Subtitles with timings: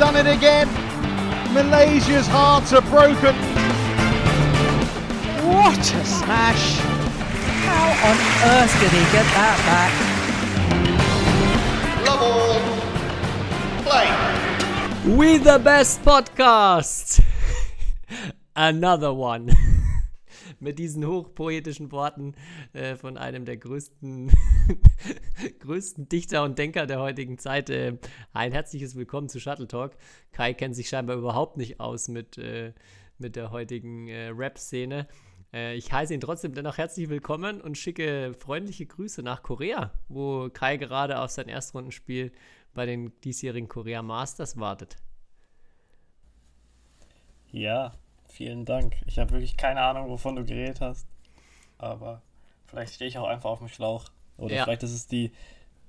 [0.00, 0.66] done it again.
[1.52, 3.36] Malaysia's hearts are broken.
[5.46, 6.78] What a smash!
[7.68, 8.16] How on
[8.50, 9.92] earth did he get that back?
[12.06, 12.60] Love all.
[13.84, 15.16] Play.
[15.16, 17.22] We the best podcast.
[18.56, 19.54] Another one.
[20.62, 22.34] Mit diesen hochpoetischen Worten
[22.74, 24.30] äh, von einem der größten,
[25.60, 27.70] größten Dichter und Denker der heutigen Zeit.
[27.70, 27.96] Äh,
[28.34, 29.92] ein herzliches Willkommen zu Shuttle Talk.
[30.32, 32.74] Kai kennt sich scheinbar überhaupt nicht aus mit, äh,
[33.16, 35.08] mit der heutigen äh, Rap-Szene.
[35.50, 40.50] Äh, ich heiße ihn trotzdem dennoch herzlich willkommen und schicke freundliche Grüße nach Korea, wo
[40.50, 42.32] Kai gerade auf sein Erstrundenspiel
[42.74, 44.96] bei den diesjährigen Korea Masters wartet.
[47.50, 47.98] Ja,
[48.40, 48.96] vielen Dank.
[49.04, 51.06] Ich habe wirklich keine Ahnung, wovon du geredet hast.
[51.76, 52.22] Aber
[52.64, 54.06] vielleicht stehe ich auch einfach auf dem Schlauch.
[54.38, 54.64] Oder Ja.
[54.64, 55.30] vielleicht ist es die,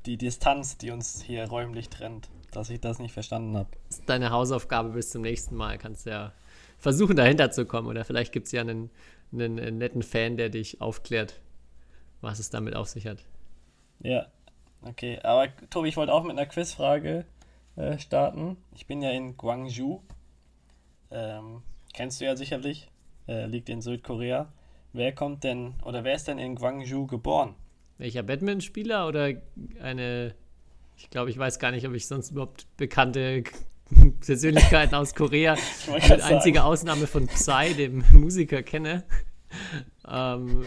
[0.06, 3.70] die Distanz, die uns hier räumlich trennt, dass ich das nicht verstanden habe.
[3.88, 5.78] Das ist deine Hausaufgabe bis zum nächsten Mal.
[5.78, 6.34] Kannst ja
[6.78, 7.88] versuchen, dahinter zu kommen.
[7.88, 8.90] Oder vielleicht gibt es ja einen,
[9.32, 11.40] einen, einen netten Fan, der dich aufklärt,
[12.20, 13.20] was es damit auf sich hat.
[14.02, 14.26] Ja,
[14.82, 15.22] okay.
[15.24, 17.24] Aber Tobi, ich wollte auch mit einer Quizfrage
[17.78, 18.58] äh, starten.
[18.76, 20.02] Ich bin ja in Gwangju.
[21.12, 21.64] Ähm,
[21.94, 22.90] kennst du ja sicherlich.
[23.28, 24.52] Äh, liegt in Südkorea.
[24.94, 27.56] Wer kommt denn, oder wer ist denn in Gwangju geboren?
[27.98, 29.30] Welcher Batman-Spieler oder
[29.82, 30.34] eine.
[30.98, 33.44] Ich glaube, ich weiß gar nicht, ob ich sonst überhaupt bekannte
[34.26, 36.22] Persönlichkeiten aus Korea Ich mit sagen.
[36.24, 39.04] einziger Ausnahme von Psy, dem Musiker, kenne.
[40.08, 40.66] Ähm,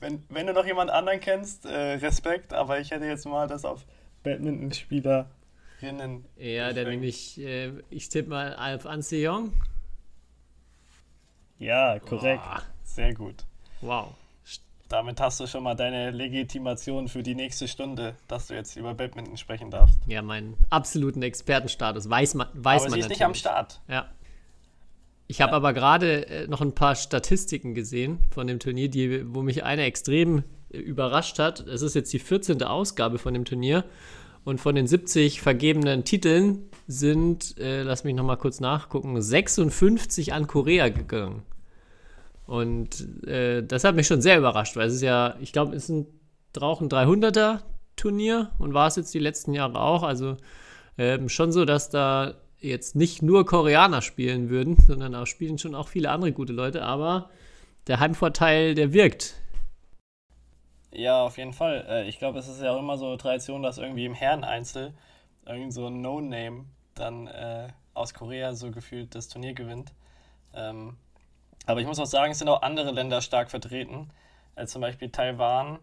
[0.00, 3.64] Wenn, wenn du noch jemand anderen kennst, äh, Respekt, aber ich hätte jetzt mal das
[3.64, 3.84] auf
[4.22, 5.26] Badmintonspielerinnen.
[6.36, 6.90] ja, der beschränkt.
[6.90, 9.52] nämlich, äh, ich tippe mal auf Anseong.
[11.58, 12.42] Ja, korrekt.
[12.44, 12.62] Boah.
[12.82, 13.44] Sehr gut.
[13.80, 14.14] Wow.
[14.88, 18.94] Damit hast du schon mal deine Legitimation für die nächste Stunde, dass du jetzt über
[18.94, 19.98] Badminton sprechen darfst.
[20.06, 23.40] Ja, meinen absoluten Expertenstatus weiß man, weiß aber man sie ist nicht am natürlich.
[23.40, 23.80] Start.
[23.88, 24.06] Ja.
[25.26, 29.42] Ich habe aber gerade äh, noch ein paar Statistiken gesehen von dem Turnier, die, wo
[29.42, 31.60] mich eine extrem äh, überrascht hat.
[31.60, 32.62] Es ist jetzt die 14.
[32.62, 33.84] Ausgabe von dem Turnier
[34.44, 40.32] und von den 70 vergebenen Titeln sind, äh, lass mich noch mal kurz nachgucken, 56
[40.32, 41.42] an Korea gegangen.
[42.46, 45.84] Und äh, das hat mich schon sehr überrascht, weil es ist ja, ich glaube, es
[45.84, 46.06] ist ein
[46.60, 47.62] auch ein 300er
[47.96, 50.02] Turnier und war es jetzt die letzten Jahre auch.
[50.02, 50.36] Also
[50.98, 55.74] ähm, schon so, dass da jetzt nicht nur Koreaner spielen würden, sondern auch spielen schon
[55.74, 57.30] auch viele andere gute Leute, aber
[57.86, 59.34] der Heimvorteil, der wirkt.
[60.94, 61.84] Ja, auf jeden Fall.
[61.88, 64.94] Äh, ich glaube, es ist ja auch immer so Tradition, dass irgendwie im Herreneinzel
[65.46, 69.92] irgend so ein No-Name dann äh, aus Korea so gefühlt das Turnier gewinnt.
[70.54, 70.96] Ähm,
[71.66, 74.10] aber ich muss auch sagen, es sind auch andere Länder stark vertreten,
[74.56, 75.80] äh, zum Beispiel Taiwan.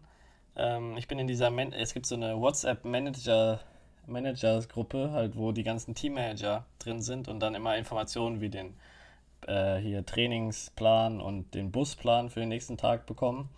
[0.56, 3.60] Ähm, ich bin in dieser, Man es gibt so eine WhatsApp-Manager-
[4.06, 8.74] Managers-Gruppe, halt, wo die ganzen Teammanager drin sind und dann immer Informationen wie den
[9.46, 13.48] äh, hier Trainingsplan und den Busplan für den nächsten Tag bekommen.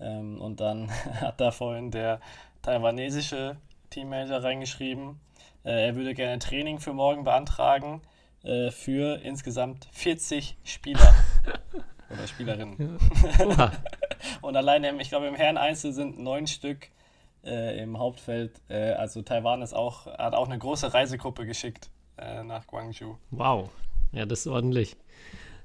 [0.00, 0.90] Ähm, und dann
[1.20, 2.20] hat da vorhin der
[2.62, 3.56] taiwanesische
[3.90, 5.20] Teammanager reingeschrieben,
[5.64, 8.00] äh, er würde gerne Training für morgen beantragen
[8.42, 11.14] äh, für insgesamt 40 Spieler
[12.10, 12.98] oder Spielerinnen.
[14.40, 16.88] Und alleine, ich glaube, im Herren-Einzel sind neun Stück
[17.44, 18.60] äh, im Hauptfeld.
[18.68, 23.16] Äh, also Taiwan ist auch, hat auch eine große Reisegruppe geschickt äh, nach Guangzhou.
[23.30, 23.70] Wow.
[24.12, 24.96] Ja, das ist ordentlich.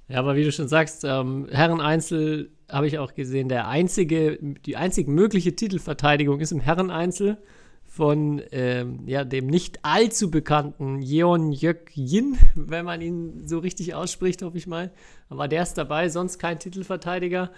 [0.08, 4.78] Ja, aber wie du schon sagst, ähm, Herreneinzel habe ich auch gesehen, der einzige, die
[4.78, 7.38] einzig mögliche Titelverteidigung ist im Herreneinzel
[7.84, 13.94] von ähm, ja, dem nicht allzu bekannten Yeon Yök Yin, wenn man ihn so richtig
[13.94, 14.92] ausspricht, hoffe ich mal.
[15.30, 17.52] Aber der ist dabei, sonst kein Titelverteidiger.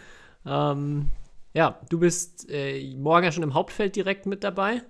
[0.46, 1.08] Ähm,
[1.54, 4.84] ja, du bist äh, morgen ja schon im Hauptfeld direkt mit dabei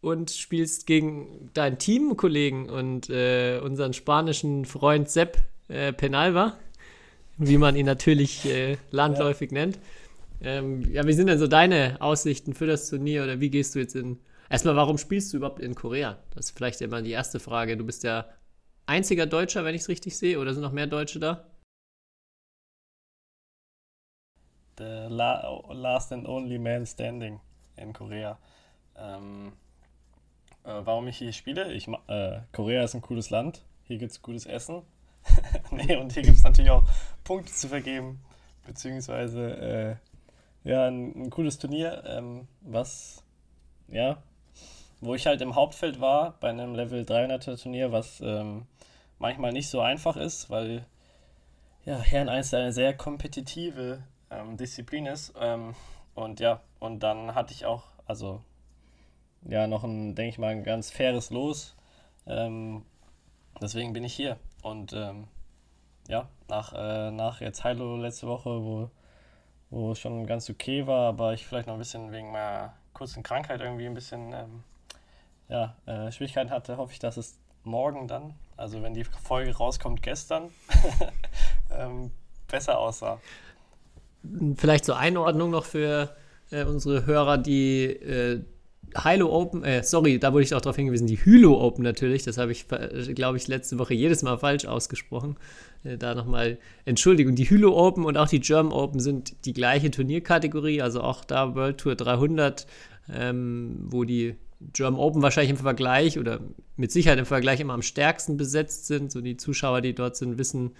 [0.00, 5.38] und spielst gegen deinen Teamkollegen und äh, unseren spanischen Freund Sepp
[5.68, 6.58] äh, Penalva,
[7.38, 9.78] wie man ihn natürlich äh, landläufig nennt.
[10.40, 13.78] Ähm, ja, wie sind denn so deine Aussichten für das Turnier oder wie gehst du
[13.78, 14.18] jetzt in.
[14.50, 16.18] Erstmal, warum spielst du überhaupt in Korea?
[16.34, 17.76] Das ist vielleicht immer die erste Frage.
[17.76, 18.26] Du bist ja
[18.86, 21.46] einziger Deutscher, wenn ich es richtig sehe, oder sind noch mehr Deutsche da?
[24.78, 27.40] The la last and only man standing
[27.76, 28.38] in Korea.
[28.96, 29.52] Ähm,
[30.64, 31.72] äh, warum ich hier spiele?
[31.72, 33.64] Ich, äh, Korea ist ein cooles Land.
[33.84, 34.82] Hier gibt es gutes Essen.
[35.70, 36.84] nee, und hier gibt es natürlich auch
[37.32, 38.20] Punkte zu vergeben.
[38.66, 39.98] Beziehungsweise,
[40.64, 43.24] äh, ja, ein, ein cooles Turnier, ähm, was,
[43.88, 44.22] ja,
[45.00, 48.66] wo ich halt im Hauptfeld war, bei einem Level 300er Turnier, was ähm,
[49.18, 50.84] manchmal nicht so einfach ist, weil
[51.86, 55.32] ja, Herren 1 eine sehr kompetitive ähm, Disziplin ist.
[55.40, 55.74] Ähm,
[56.14, 58.42] und ja, und dann hatte ich auch, also
[59.48, 61.76] ja, noch ein, denke ich mal, ein ganz faires Los,
[62.26, 62.84] ähm,
[63.62, 64.36] deswegen bin ich hier.
[64.60, 65.28] Und ähm,
[66.12, 68.90] ja, nach, äh, nach jetzt Hilo letzte Woche, wo,
[69.70, 73.62] wo schon ganz okay war, aber ich vielleicht noch ein bisschen wegen meiner kurzen Krankheit
[73.62, 74.62] irgendwie ein bisschen ähm,
[75.48, 80.02] ja, äh, Schwierigkeiten hatte, hoffe ich, dass es morgen dann, also wenn die Folge rauskommt
[80.02, 80.50] gestern,
[81.70, 82.10] ähm,
[82.46, 83.18] besser aussah.
[84.56, 86.14] Vielleicht zur Einordnung noch für
[86.50, 88.44] äh, unsere Hörer, die äh,
[89.00, 92.38] Hilo Open, äh, sorry, da wurde ich auch darauf hingewiesen, die Hylo Open natürlich, das
[92.38, 95.36] habe ich, glaube ich, letzte Woche jedes Mal falsch ausgesprochen.
[95.84, 99.90] Äh, da nochmal Entschuldigung, die Hylo Open und auch die German Open sind die gleiche
[99.90, 102.66] Turnierkategorie, also auch da World Tour 300,
[103.12, 104.36] ähm, wo die
[104.72, 106.40] German Open wahrscheinlich im Vergleich oder
[106.76, 109.10] mit Sicherheit im Vergleich immer am stärksten besetzt sind.
[109.10, 110.72] So die Zuschauer, die dort sind, wissen,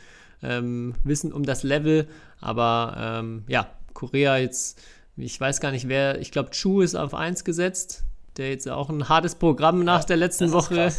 [0.42, 2.06] ähm, wissen um das Level.
[2.40, 4.80] Aber ähm, ja, Korea jetzt,
[5.16, 8.04] ich weiß gar nicht wer, ich glaube, Chu ist auf 1 gesetzt,
[8.36, 10.92] der jetzt auch ein hartes Programm nach ja, der letzten Woche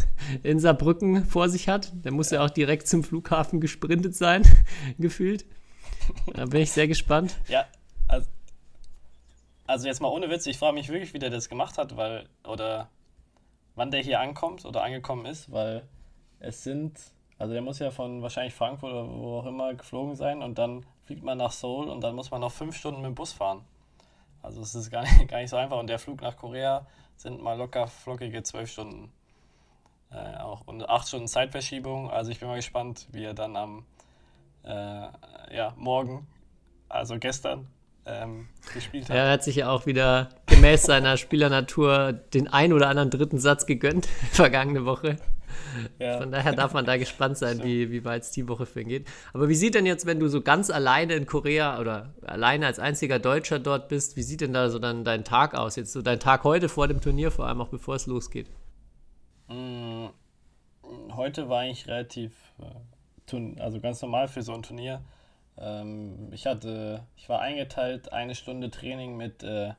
[0.44, 1.92] in Saarbrücken vor sich hat.
[2.06, 2.39] Der muss ja.
[2.39, 4.44] ja auch direkt zum Flughafen gesprintet sein,
[5.00, 5.45] gefühlt.
[6.33, 7.36] Da bin ich sehr gespannt.
[7.48, 7.65] Ja,
[8.07, 8.27] also
[9.65, 12.27] also jetzt mal ohne Witz, ich frage mich wirklich, wie der das gemacht hat, weil,
[12.44, 12.89] oder
[13.75, 15.88] wann der hier ankommt oder angekommen ist, weil
[16.39, 17.00] es sind,
[17.38, 20.86] also der muss ja von wahrscheinlich Frankfurt oder wo auch immer geflogen sein und dann
[21.06, 23.62] fliegt man nach Seoul und dann muss man noch fünf Stunden mit dem Bus fahren.
[24.43, 26.85] Also es ist gar nicht, gar nicht so einfach und der Flug nach Korea
[27.15, 29.11] sind mal locker flockige zwölf Stunden.
[30.11, 32.11] Äh, auch und acht Stunden Zeitverschiebung.
[32.11, 33.85] Also ich bin mal gespannt, wie er dann am
[34.63, 35.07] äh,
[35.55, 36.27] ja, morgen,
[36.89, 37.67] also gestern,
[38.05, 39.15] ähm, gespielt hat.
[39.15, 43.65] Er hat sich ja auch wieder gemäß seiner Spielernatur den ein oder anderen dritten Satz
[43.65, 45.17] gegönnt, vergangene Woche.
[46.00, 46.19] Ja.
[46.19, 48.88] Von daher darf man da gespannt sein, wie, wie weit es die Woche für ihn
[48.88, 49.07] geht.
[49.33, 52.79] Aber wie sieht denn jetzt, wenn du so ganz alleine in Korea oder alleine als
[52.79, 55.75] einziger Deutscher dort bist, wie sieht denn da so dann dein Tag aus?
[55.75, 58.50] Jetzt so dein Tag heute vor dem Turnier, vor allem auch bevor es losgeht?
[59.47, 60.07] Mm,
[61.11, 65.01] heute war ich relativ, äh, also ganz normal für so ein Turnier.
[65.57, 69.73] Ähm, ich hatte, ich war eingeteilt, eine Stunde Training mit, äh,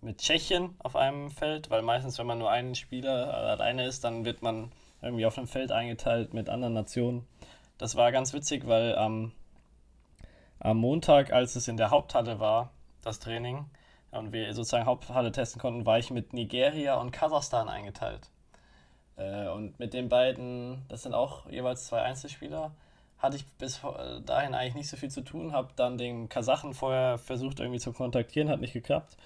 [0.00, 4.24] mit Tschechien auf einem Feld, weil meistens, wenn man nur einen Spieler alleine ist, dann
[4.24, 4.70] wird man
[5.04, 7.26] irgendwie auf einem Feld eingeteilt mit anderen Nationen.
[7.78, 9.32] Das war ganz witzig, weil ähm,
[10.58, 12.70] am Montag, als es in der Haupthalle war,
[13.02, 13.66] das Training,
[14.10, 18.30] und wir sozusagen Haupthalle testen konnten, war ich mit Nigeria und Kasachstan eingeteilt.
[19.16, 22.72] Äh, und mit den beiden, das sind auch jeweils zwei Einzelspieler,
[23.18, 23.80] hatte ich bis
[24.26, 27.92] dahin eigentlich nicht so viel zu tun, habe dann den Kasachen vorher versucht irgendwie zu
[27.92, 29.16] kontaktieren, hat nicht geklappt.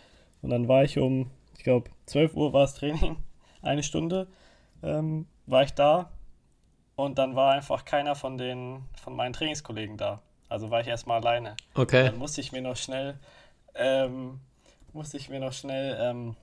[0.40, 3.16] Und dann war ich um, ich glaube, 12 Uhr war es Training,
[3.62, 4.28] eine Stunde,
[4.82, 6.10] ähm, war ich da
[6.96, 10.20] und dann war einfach keiner von den, von meinen Trainingskollegen da.
[10.48, 11.56] Also war ich erstmal alleine.
[11.74, 12.06] Okay.
[12.06, 13.18] Dann musste ich mir noch schnell,
[13.74, 14.40] ähm,
[14.92, 16.36] musste ich mir noch schnell ähm,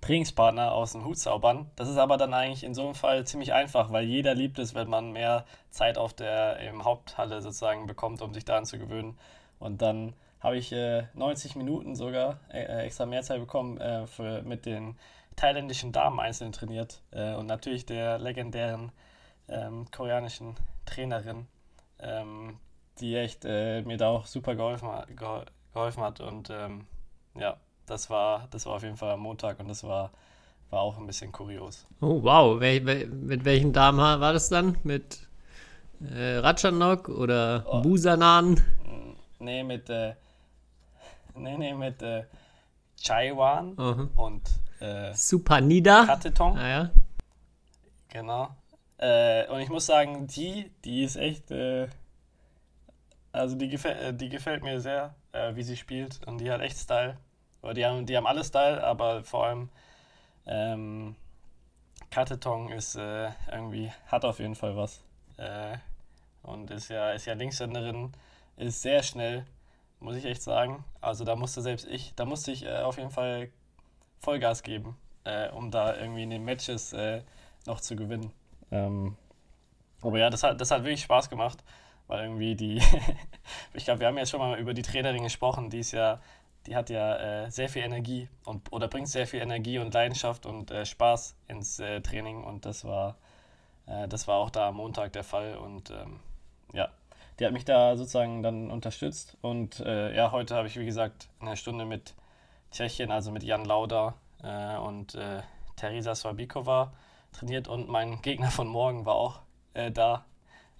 [0.00, 1.70] Trainingspartner aus dem Hut zaubern.
[1.76, 4.74] Das ist aber dann eigentlich in so einem Fall ziemlich einfach, weil jeder liebt es,
[4.74, 9.18] wenn man mehr Zeit auf der im Haupthalle sozusagen bekommt, um sich daran zu gewöhnen.
[9.58, 14.06] Und dann habe ich äh, 90 Minuten sogar äh, äh, extra mehr Zeit bekommen äh,
[14.06, 14.96] für, mit den
[15.38, 18.92] thailändischen Damen einzeln trainiert äh, und natürlich der legendären
[19.48, 20.54] ähm, koreanischen
[20.84, 21.46] Trainerin,
[22.00, 22.58] ähm,
[23.00, 24.88] die echt äh, mir da auch super geholfen,
[25.72, 26.86] geholfen hat und ähm,
[27.34, 30.10] ja, das war, das war auf jeden Fall am Montag und das war,
[30.70, 31.86] war auch ein bisschen kurios.
[32.00, 32.60] Oh, wow.
[32.60, 34.76] Wel, wel, mit welchen Damen war das dann?
[34.82, 35.20] Mit
[36.00, 37.80] äh, Ratchanok oder oh.
[37.80, 38.60] Busanan?
[39.38, 40.14] Nee, mit, äh,
[41.34, 42.24] nee, nee, mit äh,
[43.00, 44.08] Chaiwan uh -huh.
[44.16, 44.42] und
[44.80, 46.04] äh, Supanida.
[46.06, 46.56] Katetong.
[46.56, 46.90] Ah, ja.
[48.08, 48.48] Genau.
[48.98, 51.88] Äh, und ich muss sagen, die, die ist echt, äh,
[53.32, 56.60] also die, gefäl äh, die gefällt mir sehr, äh, wie sie spielt und die hat
[56.60, 57.16] echt Style.
[57.74, 59.68] Die haben, die haben alle Style, aber vor allem
[60.46, 61.16] ähm,
[62.10, 65.00] Katetong ist äh, irgendwie, hat auf jeden Fall was.
[66.42, 68.12] Und ist ja, ist ja Linkshänderin,
[68.56, 69.44] ist sehr schnell,
[70.00, 70.84] muss ich echt sagen.
[71.00, 73.50] Also da musste selbst ich, da musste ich auf jeden Fall
[74.20, 77.22] Vollgas geben, äh, um da irgendwie in den Matches äh,
[77.66, 78.32] noch zu gewinnen.
[78.70, 79.16] Ähm,
[80.02, 81.64] aber ja, das hat, das hat wirklich Spaß gemacht,
[82.06, 82.82] weil irgendwie die,
[83.74, 86.20] ich glaube, wir haben jetzt schon mal über die Trainerin gesprochen, die ist ja
[86.68, 90.44] die hat ja äh, sehr viel Energie und oder bringt sehr viel Energie und Leidenschaft
[90.44, 93.16] und äh, Spaß ins äh, Training und das war
[93.86, 96.20] äh, das war auch da am Montag der Fall und ähm,
[96.74, 96.90] ja,
[97.38, 101.56] die hat mich da sozusagen dann unterstützt und ja, heute habe ich wie gesagt eine
[101.56, 102.14] Stunde mit
[102.70, 105.18] Tschechien, also mit Jan Lauda äh, und
[105.76, 106.92] Teresa Swabikova
[107.32, 109.40] trainiert und mein Gegner von morgen war auch
[109.94, 110.26] da,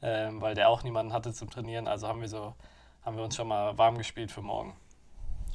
[0.03, 2.55] ähm, weil der auch niemanden hatte zum Trainieren, also haben wir so
[3.09, 4.77] haben wir uns schon mal warm gespielt für morgen.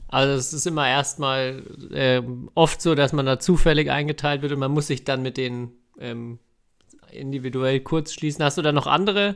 [0.07, 2.21] Also es ist immer erstmal äh,
[2.55, 5.71] oft so, dass man da zufällig eingeteilt wird und man muss sich dann mit den
[5.99, 6.39] ähm,
[7.11, 8.43] individuell kurz schließen.
[8.43, 9.35] Hast du da noch andere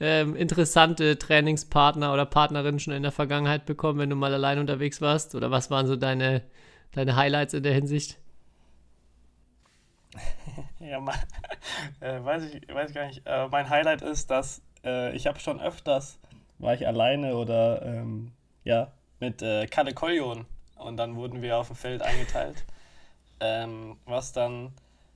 [0.00, 5.00] ähm, interessante Trainingspartner oder Partnerinnen schon in der Vergangenheit bekommen, wenn du mal allein unterwegs
[5.00, 5.34] warst?
[5.34, 6.42] Oder was waren so deine,
[6.92, 8.18] deine Highlights in der Hinsicht?
[10.80, 11.16] ja, mein,
[12.00, 13.22] äh, weiß, ich, weiß ich gar nicht.
[13.26, 16.18] Äh, mein Highlight ist, dass äh, ich habe schon öfters,
[16.58, 18.32] war ich alleine oder ähm,
[18.64, 22.64] ja, mit äh, Kalle Koljon und dann wurden wir auf dem Feld eingeteilt.
[23.40, 24.72] Ähm, was dann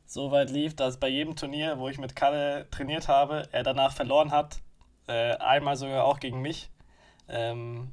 [0.06, 3.92] so weit lief, dass bei jedem Turnier, wo ich mit Kalle trainiert habe, er danach
[3.92, 4.60] verloren hat.
[5.06, 6.70] Äh, einmal sogar auch gegen mich.
[7.28, 7.92] Ähm,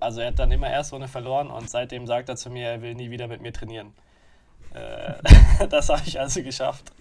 [0.00, 2.82] also er hat dann immer erst Runde verloren und seitdem sagt er zu mir, er
[2.82, 3.92] will nie wieder mit mir trainieren.
[4.72, 5.14] Äh,
[5.68, 6.92] das habe ich also geschafft.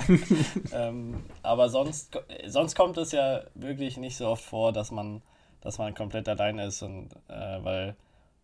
[0.72, 5.22] ähm, aber sonst, sonst kommt es ja wirklich nicht so oft vor, dass man,
[5.60, 7.96] dass man komplett alleine ist und äh, weil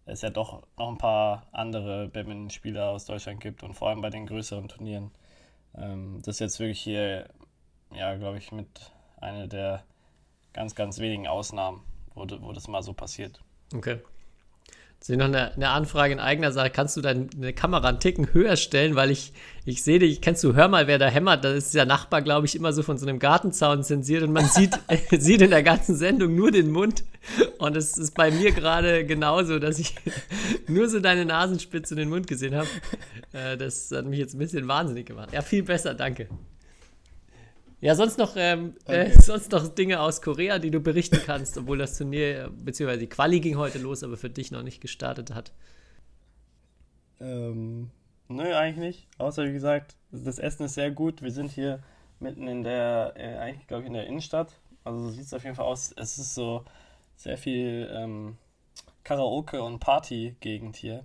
[0.06, 4.10] es ja doch noch ein paar andere Badminton-Spieler aus Deutschland gibt und vor allem bei
[4.10, 5.10] den größeren Turnieren.
[5.76, 7.28] Ähm, das ist jetzt wirklich hier,
[7.94, 9.84] ja, glaube ich, mit einer der
[10.52, 11.80] ganz, ganz wenigen Ausnahmen,
[12.14, 13.40] wo, wo das mal so passiert.
[13.74, 13.98] Okay.
[15.02, 16.70] Sehe noch eine, eine, Anfrage in eigener Sache.
[16.70, 18.94] Kannst du deine Kamera einen Ticken höher stellen?
[18.94, 19.32] Weil ich,
[19.64, 21.44] ich sehe dich, kennst du, hör mal, wer da hämmert.
[21.44, 24.44] Da ist der Nachbar, glaube ich, immer so von so einem Gartenzaun zensiert und man
[24.44, 24.78] sieht,
[25.10, 27.02] sieht in der ganzen Sendung nur den Mund.
[27.58, 29.96] Und es ist bei mir gerade genauso, dass ich
[30.68, 32.68] nur so deine Nasenspitze und den Mund gesehen habe.
[33.32, 35.32] Äh, das hat mich jetzt ein bisschen wahnsinnig gemacht.
[35.32, 36.28] Ja, viel besser, danke.
[37.82, 39.12] Ja, sonst noch, ähm, äh, okay.
[39.12, 43.08] äh, sonst noch Dinge aus Korea, die du berichten kannst, obwohl das Turnier, beziehungsweise die
[43.08, 45.52] Quali ging heute los, aber für dich noch nicht gestartet hat.
[47.20, 47.90] Ähm,
[48.28, 49.08] nö, eigentlich nicht.
[49.18, 51.22] Außer wie gesagt, das Essen ist sehr gut.
[51.22, 51.82] Wir sind hier
[52.20, 54.60] mitten in der, äh, eigentlich glaube ich in der Innenstadt.
[54.84, 55.92] Also so sieht es auf jeden Fall aus.
[55.96, 56.64] Es ist so
[57.16, 58.36] sehr viel ähm,
[59.02, 61.02] Karaoke und Party-Gegend hier.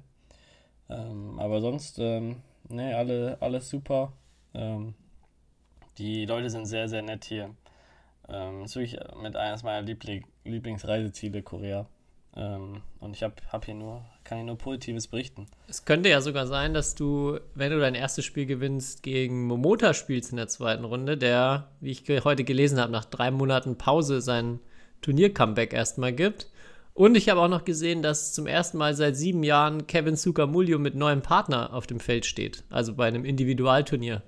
[0.89, 4.13] Ähm, aber sonst, ähm, ne, alle, alles super.
[4.53, 4.93] Ähm,
[5.97, 7.55] die Leute sind sehr, sehr nett hier.
[8.29, 11.87] Ähm, ist wirklich mit eines meiner Liebling Lieblingsreiseziele Korea.
[12.35, 15.47] Ähm, und ich hab, hab hier nur, kann hier nur Positives berichten.
[15.67, 19.93] Es könnte ja sogar sein, dass du, wenn du dein erstes Spiel gewinnst, gegen Momota
[19.93, 24.21] spielst in der zweiten Runde, der, wie ich heute gelesen habe, nach drei Monaten Pause
[24.21, 24.59] sein
[25.01, 26.47] Turnier-Comeback erstmal gibt.
[26.93, 30.79] Und ich habe auch noch gesehen, dass zum ersten Mal seit sieben Jahren Kevin Sukamuljo
[30.79, 32.63] mit neuem Partner auf dem Feld steht.
[32.69, 34.23] Also bei einem Individualturnier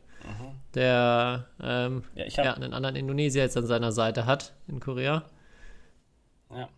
[0.75, 5.23] der ähm, ja, hab, ja, einen anderen Indonesier jetzt an seiner Seite hat in Korea.
[6.51, 6.69] Ja.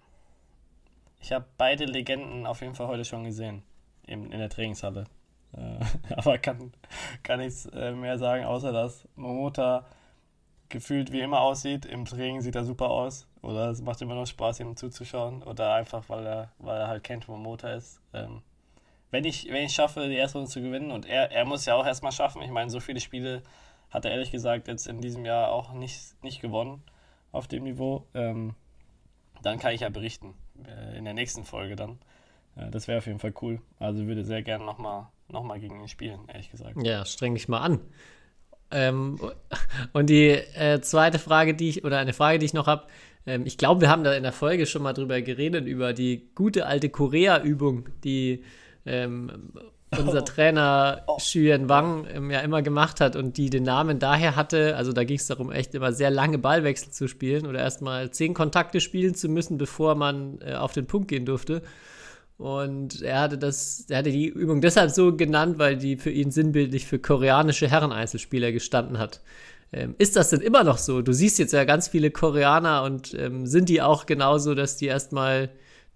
[1.19, 3.63] Ich habe beide Legenden auf jeden Fall heute schon gesehen.
[4.07, 5.05] In, in der Trainingshalle.
[5.53, 6.71] Äh, aber kann,
[7.24, 9.86] kann nichts äh, mehr sagen, außer dass Momota
[10.69, 11.86] gefühlt wie immer aussieht.
[11.86, 13.27] Im Training sieht er super aus.
[13.41, 15.43] Oder es macht immer noch Spaß, ihm zuzuschauen.
[15.43, 18.01] Oder einfach, weil er, weil er halt kennt, wo Momota ist.
[18.13, 18.41] Ähm,
[19.12, 21.75] wenn ich, wenn ich schaffe, die erste Runde zu gewinnen, und er, er muss ja
[21.75, 23.44] auch erstmal schaffen, ich meine, so viele Spiele
[23.89, 26.82] hat er ehrlich gesagt jetzt in diesem Jahr auch nicht, nicht gewonnen
[27.32, 28.08] auf dem Niveau.
[28.13, 28.56] Ähm,
[29.44, 30.34] dann kann ich ja berichten
[30.65, 32.00] äh, in der nächsten Folge dann.
[32.56, 33.62] Äh, das wäre auf jeden Fall cool.
[33.80, 36.75] Also würde sehr gerne nochmal noch mal gegen ihn spielen, ehrlich gesagt.
[36.84, 37.80] Ja, streng dich mal an.
[38.70, 39.20] Ähm,
[39.94, 42.88] und die äh, zweite Frage, die ich, oder eine Frage, die ich noch habe,
[43.25, 46.30] ähm, ich glaube, wir haben da in der Folge schon mal drüber geredet, über die
[46.36, 48.44] gute alte Korea-Übung, die
[48.85, 49.51] ähm,
[49.97, 51.17] unser Trainer oh.
[51.17, 55.03] Xuyen Wang ähm, ja immer gemacht hat und die den Namen daher hatte, also da
[55.03, 59.15] ging es darum, echt immer sehr lange Ballwechsel zu spielen oder erstmal zehn Kontakte spielen
[59.15, 61.61] zu müssen, bevor man äh, auf den Punkt gehen durfte.
[62.38, 66.31] Und er hatte das, er hatte die Übung deshalb so genannt, weil die für ihn
[66.31, 69.21] sinnbildlich für koreanische Herreneinzelspieler gestanden hat.
[69.73, 71.01] Ähm, ist das denn immer noch so?
[71.01, 74.88] Du siehst jetzt ja ganz viele Koreaner und ähm, sind die auch genauso, dass die
[74.88, 75.50] erstmal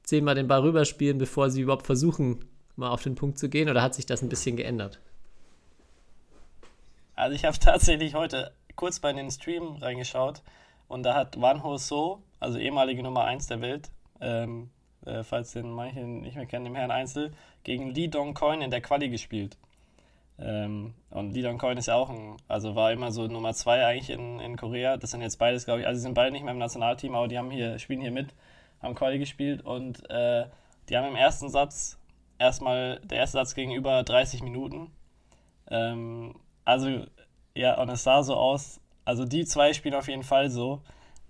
[0.03, 2.45] zehnmal den Ball rüberspielen, bevor sie überhaupt versuchen,
[2.75, 4.99] mal auf den Punkt zu gehen oder hat sich das ein bisschen geändert?
[7.15, 10.41] Also ich habe tatsächlich heute kurz bei den Stream reingeschaut
[10.87, 13.89] und da hat Wan Ho So, also ehemalige Nummer 1 der Welt,
[14.21, 14.69] ähm,
[15.05, 17.31] äh, falls den manche nicht mehr kennen, im Herrn Einzel,
[17.63, 19.57] gegen Lee Dong Coin in der Quali gespielt.
[20.37, 23.85] Ähm, und Lee Dong Coin ist ja auch ein, also war immer so Nummer 2
[23.85, 24.97] eigentlich in, in Korea.
[24.97, 27.27] Das sind jetzt beides, glaube ich, also sie sind beide nicht mehr im Nationalteam, aber
[27.27, 28.33] die haben hier, spielen hier mit,
[28.81, 30.45] haben Quali gespielt und äh,
[30.89, 31.97] die haben im ersten Satz
[32.39, 34.91] erstmal der erste Satz ging über 30 Minuten.
[35.69, 37.05] Ähm, also,
[37.55, 38.79] ja, und es sah so aus.
[39.03, 40.81] Also, die zwei spielen auf jeden Fall so.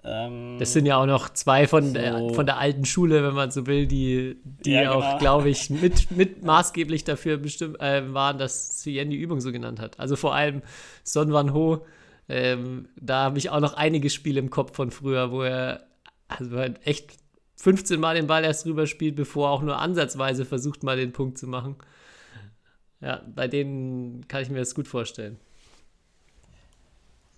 [0.04, 3.34] Ähm, das sind ja auch noch zwei von, so, der, von der alten Schule, wenn
[3.34, 5.18] man so will, die, die ja, auch, genau.
[5.18, 9.80] glaube ich, mit, mit maßgeblich dafür bestimmt äh, waren, dass Cien die Übung so genannt
[9.80, 10.00] hat.
[10.00, 10.62] Also vor allem
[11.04, 11.86] Son Van Ho.
[12.28, 15.86] Ähm, da habe ich auch noch einige Spiele im Kopf von früher, wo er
[16.28, 17.18] also echt
[17.66, 21.12] 15 Mal den Ball erst rüber spielt, bevor er auch nur ansatzweise versucht, mal den
[21.12, 21.78] Punkt zu machen.
[23.02, 25.40] Ja, bei denen kann ich mir das gut vorstellen.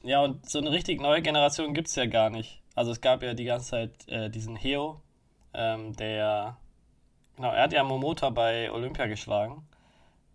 [0.03, 2.61] Ja, und so eine richtig neue Generation gibt es ja gar nicht.
[2.75, 4.99] Also es gab ja die ganze Zeit äh, diesen Heo,
[5.53, 6.57] ähm, der,
[7.37, 9.65] genau, er hat ja Momota bei Olympia geschlagen.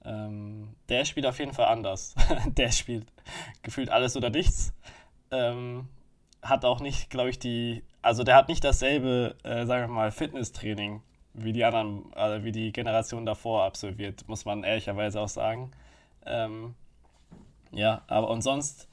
[0.07, 2.15] Ähm, der spielt auf jeden Fall anders.
[2.47, 3.13] der spielt
[3.63, 4.73] gefühlt alles oder nichts.
[5.31, 5.87] Ähm,
[6.41, 10.11] hat auch nicht, glaube ich, die, also der hat nicht dasselbe, äh, sagen wir mal,
[10.11, 11.03] Fitnesstraining
[11.35, 15.71] wie die anderen, also wie die Generation davor absolviert, muss man ehrlicherweise auch sagen.
[16.27, 16.75] Ähm,
[17.73, 18.89] ja, aber und sonst,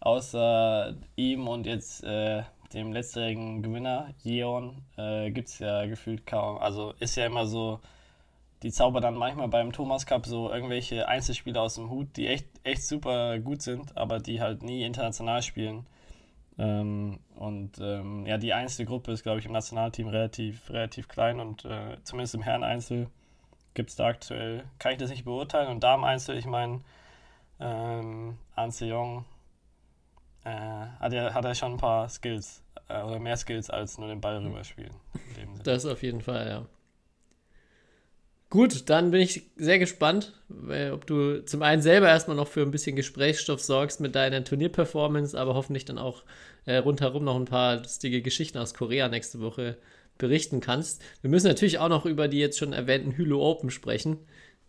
[0.00, 2.42] außer ihm und jetzt äh,
[2.72, 6.58] dem letztjährigen Gewinner, Jeon, äh, gibt es ja gefühlt kaum.
[6.58, 7.80] Also ist ja immer so,
[8.62, 12.46] die zaubern dann manchmal beim Thomas Cup so irgendwelche Einzelspieler aus dem Hut, die echt,
[12.64, 15.86] echt super gut sind, aber die halt nie international spielen.
[16.62, 21.64] Ähm, und ähm, ja, die Einzelgruppe ist, glaube ich, im Nationalteam relativ, relativ klein und
[21.64, 23.08] äh, zumindest im Herren-Einzel
[23.74, 25.68] gibt es da aktuell, kann ich das nicht beurteilen.
[25.68, 26.82] Und Damen-Einzel, ich meine,
[27.58, 29.24] ähm, Anse Jong
[30.44, 34.06] äh, hat, ja, hat er schon ein paar Skills äh, oder mehr Skills als nur
[34.06, 34.94] den Ball rüberspielen.
[35.64, 36.66] Das auf jeden Fall, ja.
[38.52, 40.34] Gut, dann bin ich sehr gespannt,
[40.92, 45.40] ob du zum einen selber erstmal noch für ein bisschen Gesprächsstoff sorgst mit deiner Turnierperformance,
[45.40, 46.22] aber hoffentlich dann auch
[46.66, 49.78] äh, rundherum noch ein paar lustige Geschichten aus Korea nächste Woche
[50.18, 51.00] berichten kannst.
[51.22, 54.18] Wir müssen natürlich auch noch über die jetzt schon erwähnten Hulu Open sprechen,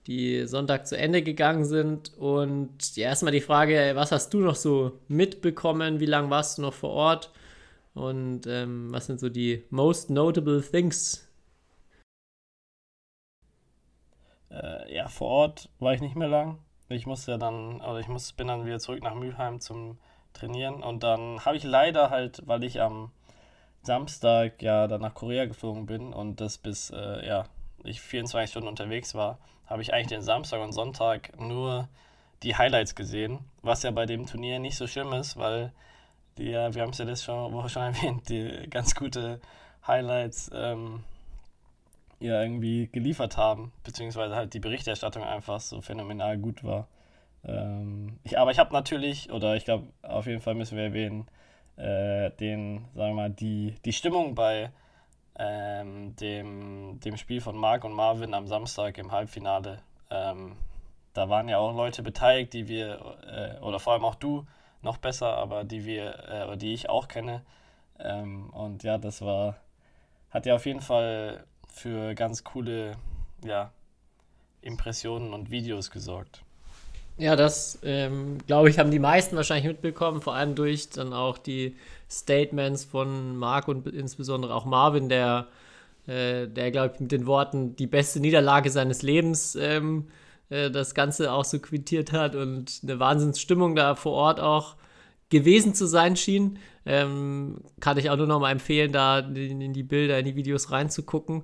[0.07, 2.17] die Sonntag zu Ende gegangen sind.
[2.17, 5.99] Und ja, erstmal die Frage, was hast du noch so mitbekommen?
[5.99, 7.33] Wie lange warst du noch vor Ort?
[7.95, 11.27] Und ähm, was sind so die most notable things,
[14.53, 16.59] Äh, ja, vor Ort war ich nicht mehr lang.
[16.89, 19.97] Ich musste ja dann, oder ich muss, bin dann wieder zurück nach Mülheim zum
[20.33, 23.11] Trainieren und dann habe ich leider halt, weil ich am
[23.83, 27.45] Samstag ja dann nach Korea geflogen bin und das bis, äh, ja,
[27.83, 31.87] ich 24 Stunden unterwegs war, habe ich eigentlich den Samstag und Sonntag nur
[32.43, 35.71] die Highlights gesehen, was ja bei dem Turnier nicht so schlimm ist, weil
[36.37, 39.39] die, ja, wir haben es ja letzte Woche schon erwähnt, die ganz gute
[39.85, 41.03] Highlights ähm,
[42.23, 46.87] ja irgendwie geliefert haben, beziehungsweise halt die Berichterstattung einfach so phänomenal gut war.
[47.45, 51.27] Ähm, ich, aber ich habe natürlich, oder ich glaube, auf jeden Fall müssen wir erwähnen,
[51.75, 54.71] äh, den, sagen wir mal, die, die Stimmung bei
[55.37, 59.79] ähm, dem, dem Spiel von Marc und Marvin am Samstag im Halbfinale.
[60.09, 60.55] Ähm,
[61.13, 64.45] da waren ja auch Leute beteiligt, die wir, äh, oder vor allem auch du,
[64.81, 67.41] noch besser, aber die wir, äh, die ich auch kenne.
[67.99, 69.57] Ähm, und ja, das war,
[70.29, 72.95] hat ja auf jeden Fall für ganz coole
[73.43, 73.71] ja,
[74.61, 76.41] Impressionen und Videos gesorgt.
[77.17, 81.37] Ja, das ähm, glaube ich, haben die meisten wahrscheinlich mitbekommen, vor allem durch dann auch
[81.37, 81.75] die
[82.09, 85.47] Statements von Marc und insbesondere auch Marvin, der,
[86.07, 90.07] äh, der glaube ich, mit den Worten die beste Niederlage seines Lebens ähm,
[90.49, 94.75] äh, das Ganze auch so quittiert hat und eine Wahnsinnsstimmung da vor Ort auch
[95.33, 96.59] gewesen zu sein schien.
[96.85, 100.35] Ähm, kann ich auch nur noch mal empfehlen, da in, in die Bilder, in die
[100.35, 101.43] Videos reinzugucken.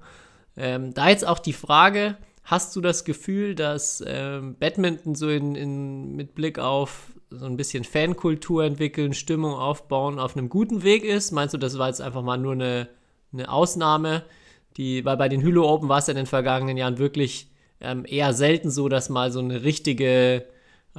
[0.56, 5.56] Ähm, da jetzt auch die Frage, hast du das Gefühl, dass ähm, Badminton so in,
[5.56, 11.04] in, mit Blick auf so ein bisschen Fankultur entwickeln, Stimmung aufbauen, auf einem guten Weg
[11.04, 11.32] ist?
[11.32, 12.90] Meinst du, das war jetzt einfach mal nur eine,
[13.34, 14.24] eine Ausnahme?
[14.78, 17.50] Die, weil bei den Hülo Open war es ja in den vergangenen Jahren wirklich
[17.82, 20.46] ähm, eher selten so, dass mal so eine richtige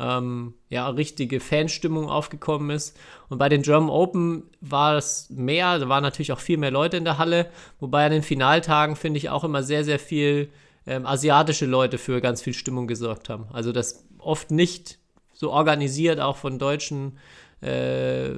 [0.01, 2.97] ähm, ja, richtige Fanstimmung aufgekommen ist.
[3.29, 6.97] Und bei den German Open war es mehr, da waren natürlich auch viel mehr Leute
[6.97, 10.49] in der Halle, wobei an den Finaltagen finde ich auch immer sehr, sehr viel
[10.87, 13.47] ähm, asiatische Leute für ganz viel Stimmung gesorgt haben.
[13.53, 14.99] Also das oft nicht
[15.35, 17.19] so organisiert auch von deutschen
[17.61, 18.31] äh,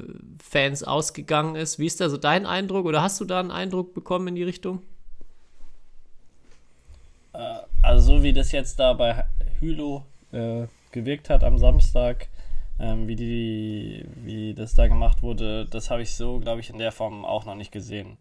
[0.42, 1.78] Fans ausgegangen ist.
[1.78, 4.42] Wie ist da so dein Eindruck oder hast du da einen Eindruck bekommen in die
[4.42, 4.82] Richtung?
[7.32, 7.38] Äh,
[7.82, 9.24] also so wie das jetzt da bei
[9.60, 12.28] Hülo äh, gewirkt hat am Samstag,
[12.78, 16.78] ähm, wie, die, wie das da gemacht wurde, das habe ich so, glaube ich, in
[16.78, 18.16] der Form auch noch nicht gesehen.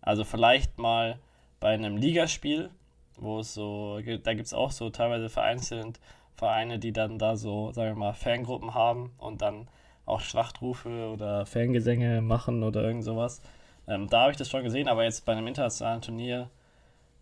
[0.00, 1.18] Also vielleicht mal
[1.60, 2.70] bei einem Ligaspiel,
[3.18, 5.98] wo es so, da gibt es auch so teilweise vereinzelt
[6.36, 9.68] Vereine, die dann da so, sagen wir mal, Fangruppen haben und dann
[10.04, 13.40] auch Schlachtrufe oder Fangesänge machen oder irgend sowas.
[13.88, 16.50] Ähm, da habe ich das schon gesehen, aber jetzt bei einem internationalen Turnier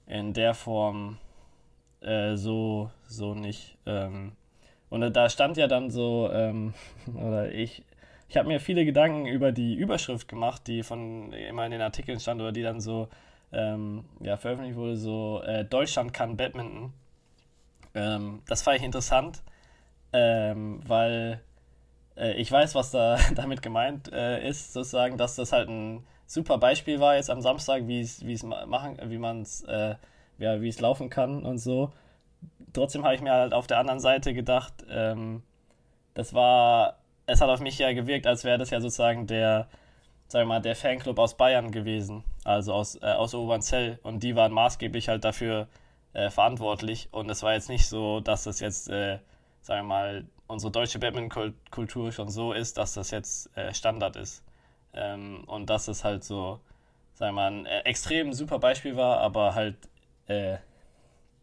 [0.07, 1.19] in der Form
[2.01, 3.79] äh, so, so nicht.
[3.87, 4.33] Ähm,
[4.95, 6.75] und da stand ja dann so, ähm,
[7.15, 7.83] oder ich,
[8.29, 12.21] ich habe mir viele Gedanken über die Überschrift gemacht, die von immer in den Artikeln
[12.21, 13.09] stand oder die dann so
[13.53, 16.93] ähm, ja, veröffentlicht wurde, so äh, Deutschland kann Badminton.
[17.95, 19.43] Ähm, das fand ich interessant,
[20.13, 21.41] ähm, weil
[22.17, 26.59] äh, ich weiß, was da damit gemeint äh, ist, sozusagen, dass das halt ein super
[26.59, 29.97] Beispiel war jetzt am Samstag, wie es machen, wie man es äh,
[30.39, 31.93] ja, wie es laufen kann und so
[32.75, 35.43] trotzdem habe ich mir halt auf der anderen Seite gedacht, ähm,
[36.15, 39.69] das war es hat auf mich ja gewirkt, als wäre das ja sozusagen der,
[40.29, 43.99] sagen wir mal, der Fanclub aus Bayern gewesen, also aus, äh, aus Obernzell.
[44.03, 45.69] Und die waren maßgeblich halt dafür
[46.13, 47.09] äh, verantwortlich.
[47.13, 49.19] Und es war jetzt nicht so, dass das jetzt, äh,
[49.63, 54.43] sagen wir mal, unsere deutsche Badminton-Kultur schon so ist, dass das jetzt äh, Standard ist.
[54.93, 56.61] Ähm, und dass es halt so,
[57.15, 59.77] sagen wir mal, ein äh, extrem super Beispiel war, aber halt
[60.27, 60.59] äh,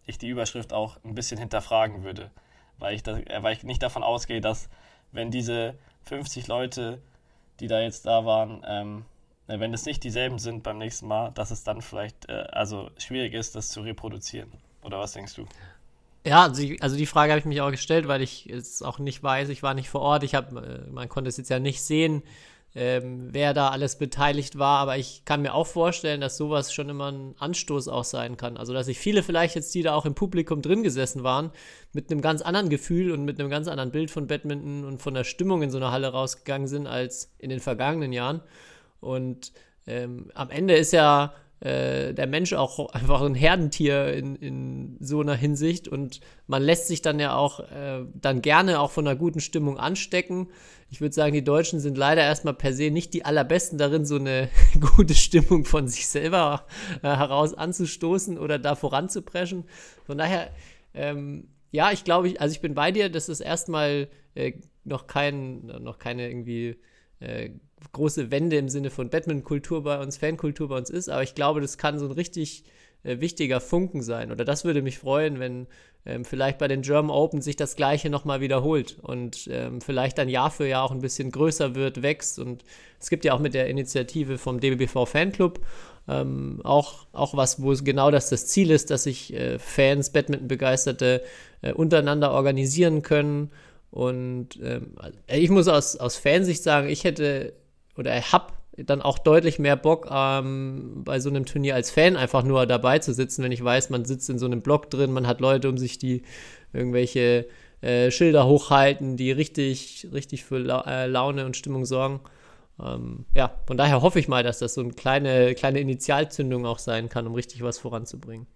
[0.05, 2.31] ich die Überschrift auch ein bisschen hinterfragen würde.
[2.77, 4.69] Weil ich, das, äh, weil ich nicht davon ausgehe, dass
[5.11, 7.01] wenn diese 50 Leute,
[7.59, 9.05] die da jetzt da waren, ähm,
[9.47, 12.89] äh, wenn es nicht dieselben sind beim nächsten Mal, dass es dann vielleicht äh, also
[12.97, 14.51] schwierig ist, das zu reproduzieren.
[14.83, 15.45] Oder was denkst du?
[16.25, 18.99] Ja, also, ich, also die Frage habe ich mich auch gestellt, weil ich es auch
[18.99, 19.49] nicht weiß.
[19.49, 20.23] Ich war nicht vor Ort.
[20.23, 22.23] Ich habe, äh, man konnte es jetzt ja nicht sehen,
[22.73, 24.79] ähm, wer da alles beteiligt war.
[24.79, 28.57] Aber ich kann mir auch vorstellen, dass sowas schon immer ein Anstoß auch sein kann.
[28.57, 31.51] Also, dass sich viele vielleicht jetzt, die da auch im Publikum drin gesessen waren,
[31.93, 35.13] mit einem ganz anderen Gefühl und mit einem ganz anderen Bild von Badminton und von
[35.13, 38.41] der Stimmung in so einer Halle rausgegangen sind als in den vergangenen Jahren.
[38.99, 39.51] Und
[39.87, 45.21] ähm, am Ende ist ja äh, der Mensch auch einfach ein Herdentier in, in so
[45.21, 49.15] einer Hinsicht und man lässt sich dann ja auch äh, dann gerne auch von einer
[49.15, 50.47] guten Stimmung anstecken.
[50.89, 54.15] Ich würde sagen, die Deutschen sind leider erstmal per se nicht die allerbesten darin, so
[54.15, 54.49] eine
[54.95, 56.65] gute Stimmung von sich selber
[57.03, 59.65] äh, heraus anzustoßen oder da voranzupreschen.
[60.07, 60.49] Von daher,
[60.95, 65.67] ähm, ja, ich glaube, also ich bin bei dir, dass es erstmal äh, noch kein,
[65.67, 66.77] noch keine irgendwie
[67.19, 67.51] äh,
[67.91, 71.61] große Wende im Sinne von Batman-Kultur bei uns, Fankultur bei uns ist, aber ich glaube,
[71.61, 72.63] das kann so ein richtig
[73.03, 74.31] äh, wichtiger Funken sein.
[74.31, 75.67] Oder das würde mich freuen, wenn
[76.05, 80.29] ähm, vielleicht bei den German Open sich das Gleiche nochmal wiederholt und ähm, vielleicht dann
[80.29, 82.39] Jahr für Jahr auch ein bisschen größer wird, wächst.
[82.39, 82.63] Und
[82.99, 85.59] es gibt ja auch mit der Initiative vom DBBV Fanclub
[86.07, 91.23] ähm, auch, auch was, wo genau das das Ziel ist, dass sich äh, Fans, Badminton-Begeisterte
[91.61, 93.51] äh, untereinander organisieren können.
[93.91, 94.95] Und ähm,
[95.27, 97.53] ich muss aus, aus Fansicht sagen, ich hätte
[98.01, 102.43] oder habe dann auch deutlich mehr Bock, ähm, bei so einem Turnier als Fan einfach
[102.43, 105.27] nur dabei zu sitzen, wenn ich weiß, man sitzt in so einem Block drin, man
[105.27, 106.23] hat Leute um sich, die
[106.73, 107.47] irgendwelche
[107.81, 112.21] äh, Schilder hochhalten, die richtig, richtig für La äh, Laune und Stimmung sorgen.
[112.81, 116.79] Ähm, ja, von daher hoffe ich mal, dass das so eine kleine, kleine Initialzündung auch
[116.79, 118.47] sein kann, um richtig was voranzubringen.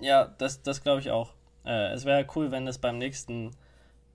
[0.00, 1.34] Ja, das, das glaube ich auch.
[1.64, 3.50] Äh, es wäre cool, wenn es beim nächsten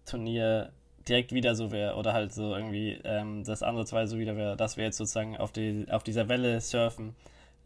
[0.05, 0.71] Turnier
[1.07, 4.77] direkt wieder so wäre oder halt so irgendwie ähm, das ansatzweise so wieder wäre, dass
[4.77, 7.15] wir jetzt sozusagen auf, die, auf dieser Welle surfen.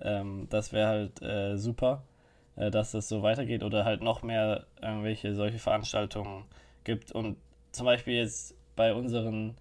[0.01, 2.03] Ähm, das wäre halt äh, super,
[2.55, 6.45] äh, dass das so weitergeht oder halt noch mehr irgendwelche solche Veranstaltungen
[6.83, 7.11] gibt.
[7.11, 7.37] Und
[7.71, 9.55] zum Beispiel jetzt bei unseren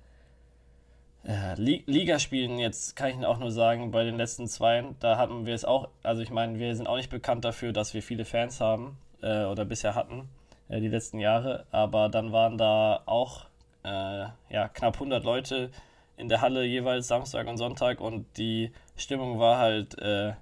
[1.24, 5.54] äh, Ligaspielen, jetzt kann ich auch nur sagen, bei den letzten zwei, da hatten wir
[5.54, 8.60] es auch, also ich meine, wir sind auch nicht bekannt dafür, dass wir viele Fans
[8.60, 10.28] haben äh, oder bisher hatten
[10.68, 13.47] äh, die letzten Jahre, aber dann waren da auch
[13.88, 15.70] äh, ja, knapp 100 Leute
[16.16, 20.32] in der Halle jeweils Samstag und Sonntag und die Stimmung war halt äh,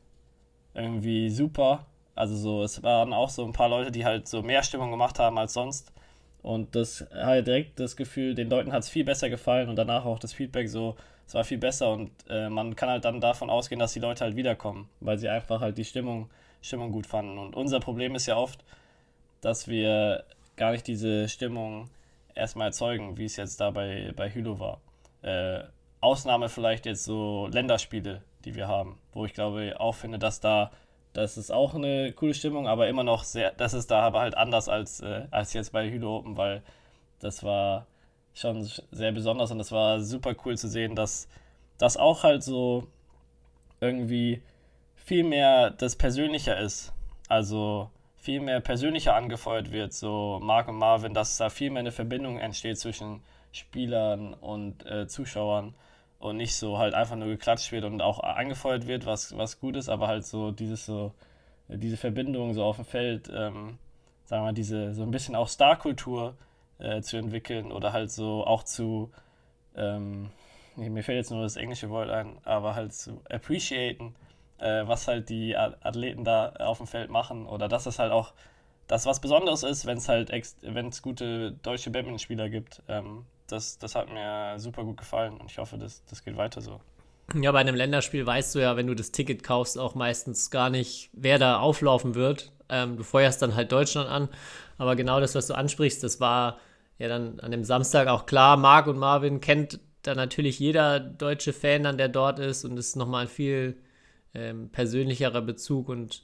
[0.74, 1.86] irgendwie super.
[2.14, 5.18] Also so, es waren auch so ein paar Leute, die halt so mehr Stimmung gemacht
[5.18, 5.92] haben als sonst.
[6.42, 10.04] Und das halt direkt das Gefühl, den Leuten hat es viel besser gefallen und danach
[10.04, 13.50] auch das Feedback so, es war viel besser und äh, man kann halt dann davon
[13.50, 16.30] ausgehen, dass die Leute halt wiederkommen, weil sie einfach halt die Stimmung,
[16.62, 17.36] Stimmung gut fanden.
[17.38, 18.64] Und unser Problem ist ja oft,
[19.40, 20.24] dass wir
[20.56, 21.90] gar nicht diese Stimmung
[22.36, 24.80] erstmal erzeugen, wie es jetzt da bei, bei Hülo war.
[25.22, 25.64] Äh,
[26.00, 30.70] Ausnahme vielleicht jetzt so Länderspiele, die wir haben, wo ich glaube auch finde, dass da,
[31.12, 34.36] das ist auch eine coole Stimmung, aber immer noch sehr, das ist da aber halt
[34.36, 36.62] anders als, äh, als jetzt bei Hülo Open, weil
[37.18, 37.86] das war
[38.34, 41.28] schon sehr besonders und es war super cool zu sehen, dass
[41.78, 42.86] das auch halt so
[43.80, 44.42] irgendwie
[44.94, 46.92] viel mehr das Persönlicher ist.
[47.28, 47.90] Also
[48.26, 52.40] viel mehr persönlicher angefeuert wird, so Mark und Marvin, dass da viel mehr eine Verbindung
[52.40, 55.74] entsteht zwischen Spielern und äh, Zuschauern
[56.18, 59.76] und nicht so halt einfach nur geklatscht wird und auch angefeuert wird, was, was gut
[59.76, 61.12] ist, aber halt so dieses so,
[61.68, 63.78] diese Verbindung so auf dem Feld, ähm,
[64.24, 66.36] sagen wir mal, diese so ein bisschen auch Starkultur
[66.80, 69.12] äh, zu entwickeln oder halt so auch zu,
[69.76, 70.30] ähm,
[70.74, 74.16] mir fällt jetzt nur das englische Wort ein, aber halt zu appreciaten,
[74.58, 78.32] äh, was halt die Athleten da auf dem Feld machen oder dass es halt auch
[78.86, 80.30] das was Besonderes ist, wenn es halt
[80.62, 82.82] wenn es gute deutsche Badmintonspieler gibt.
[82.88, 86.60] Ähm, das, das hat mir super gut gefallen und ich hoffe, das, das geht weiter
[86.60, 86.80] so.
[87.34, 90.70] Ja, bei einem Länderspiel weißt du ja, wenn du das Ticket kaufst, auch meistens gar
[90.70, 92.52] nicht, wer da auflaufen wird.
[92.68, 94.28] Ähm, du feuerst dann halt Deutschland an.
[94.78, 96.58] Aber genau das, was du ansprichst, das war
[96.98, 98.56] ja dann an dem Samstag auch klar.
[98.56, 102.96] Marc und Marvin kennt da natürlich jeder deutsche Fan dann, der dort ist und ist
[102.96, 103.76] nochmal ein viel
[104.36, 106.22] ähm, persönlicherer Bezug und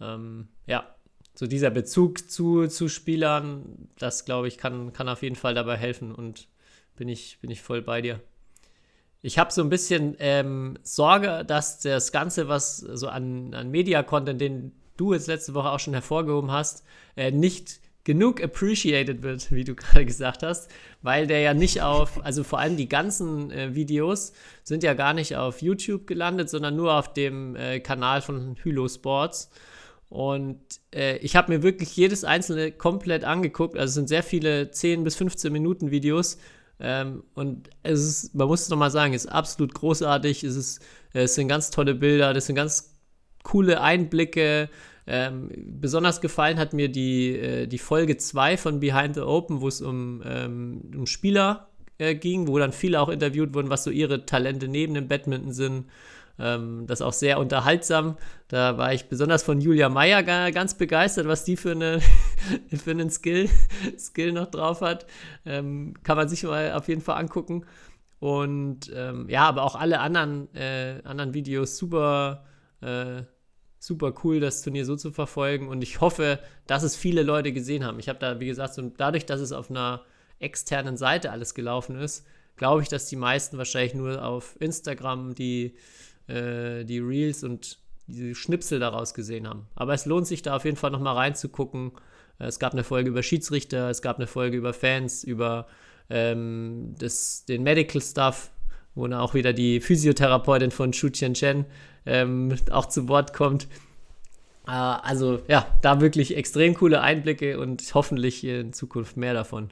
[0.00, 0.94] ähm, ja,
[1.34, 5.76] so dieser Bezug zu, zu Spielern, das glaube ich, kann, kann auf jeden Fall dabei
[5.76, 6.48] helfen und
[6.96, 8.20] bin ich, bin ich voll bei dir.
[9.22, 14.40] Ich habe so ein bisschen ähm, Sorge, dass das Ganze, was so an, an Media-Content,
[14.40, 16.84] den du jetzt letzte Woche auch schon hervorgehoben hast,
[17.16, 20.68] äh, nicht genug appreciated wird, wie du gerade gesagt hast,
[21.00, 24.32] weil der ja nicht auf, also vor allem die ganzen äh, Videos
[24.64, 28.88] sind ja gar nicht auf YouTube gelandet, sondern nur auf dem äh, Kanal von Hylo
[28.88, 29.48] Sports.
[30.08, 30.60] Und
[30.92, 33.76] äh, ich habe mir wirklich jedes einzelne komplett angeguckt.
[33.76, 36.38] Also es sind sehr viele 10 bis 15 Minuten Videos.
[36.80, 40.42] Ähm, und es ist, man muss es nochmal sagen, es ist absolut großartig.
[40.42, 42.92] Es, ist, es sind ganz tolle Bilder, das sind ganz
[43.44, 44.68] coole Einblicke.
[45.12, 49.66] Ähm, besonders gefallen hat mir die, äh, die Folge 2 von Behind the Open, wo
[49.66, 51.66] es um, ähm, um Spieler
[51.98, 55.52] äh, ging, wo dann viele auch interviewt wurden, was so ihre Talente neben dem Badminton
[55.52, 55.86] sind.
[56.38, 58.18] Ähm, das ist auch sehr unterhaltsam.
[58.46, 62.00] Da war ich besonders von Julia Meyer ganz begeistert, was die für, eine,
[62.72, 63.50] für einen Skill,
[63.98, 65.06] Skill noch drauf hat.
[65.44, 67.66] Ähm, kann man sich mal auf jeden Fall angucken.
[68.20, 72.44] Und ähm, ja, aber auch alle anderen, äh, anderen Videos super,
[72.80, 73.22] äh,
[73.80, 75.66] super cool, das Turnier so zu verfolgen.
[75.66, 76.38] Und ich hoffe,
[76.68, 77.98] dass es viele Leute gesehen haben.
[77.98, 80.02] Ich habe da, wie gesagt, so, dadurch, dass es auf einer
[80.38, 82.24] externen Seite alles gelaufen ist,
[82.56, 85.74] glaube ich, dass die meisten wahrscheinlich nur auf Instagram die
[86.30, 89.66] äh, die Reels und die Schnipsel daraus gesehen haben.
[89.74, 91.92] Aber es lohnt sich da auf jeden Fall nochmal reinzugucken.
[92.38, 95.66] Es gab eine Folge über Schiedsrichter, es gab eine Folge über Fans, über
[96.08, 98.50] ähm, das, den Medical Stuff,
[98.94, 101.66] wo dann auch wieder die Physiotherapeutin von Shu Chen Chen
[102.06, 103.68] ähm, auch zu Wort kommt.
[104.66, 109.70] Äh, also ja, da wirklich extrem coole Einblicke und hoffentlich in Zukunft mehr davon.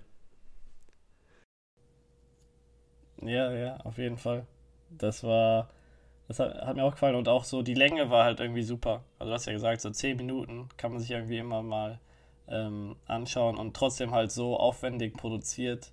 [3.22, 4.46] Ja, ja, auf jeden Fall.
[4.90, 5.68] Das war
[6.28, 9.02] das hat, hat, mir auch gefallen und auch so die Länge war halt irgendwie super.
[9.18, 11.98] Also du hast ja gesagt, so 10 Minuten kann man sich irgendwie immer mal
[12.48, 15.90] ähm, anschauen und trotzdem halt so aufwendig produziert.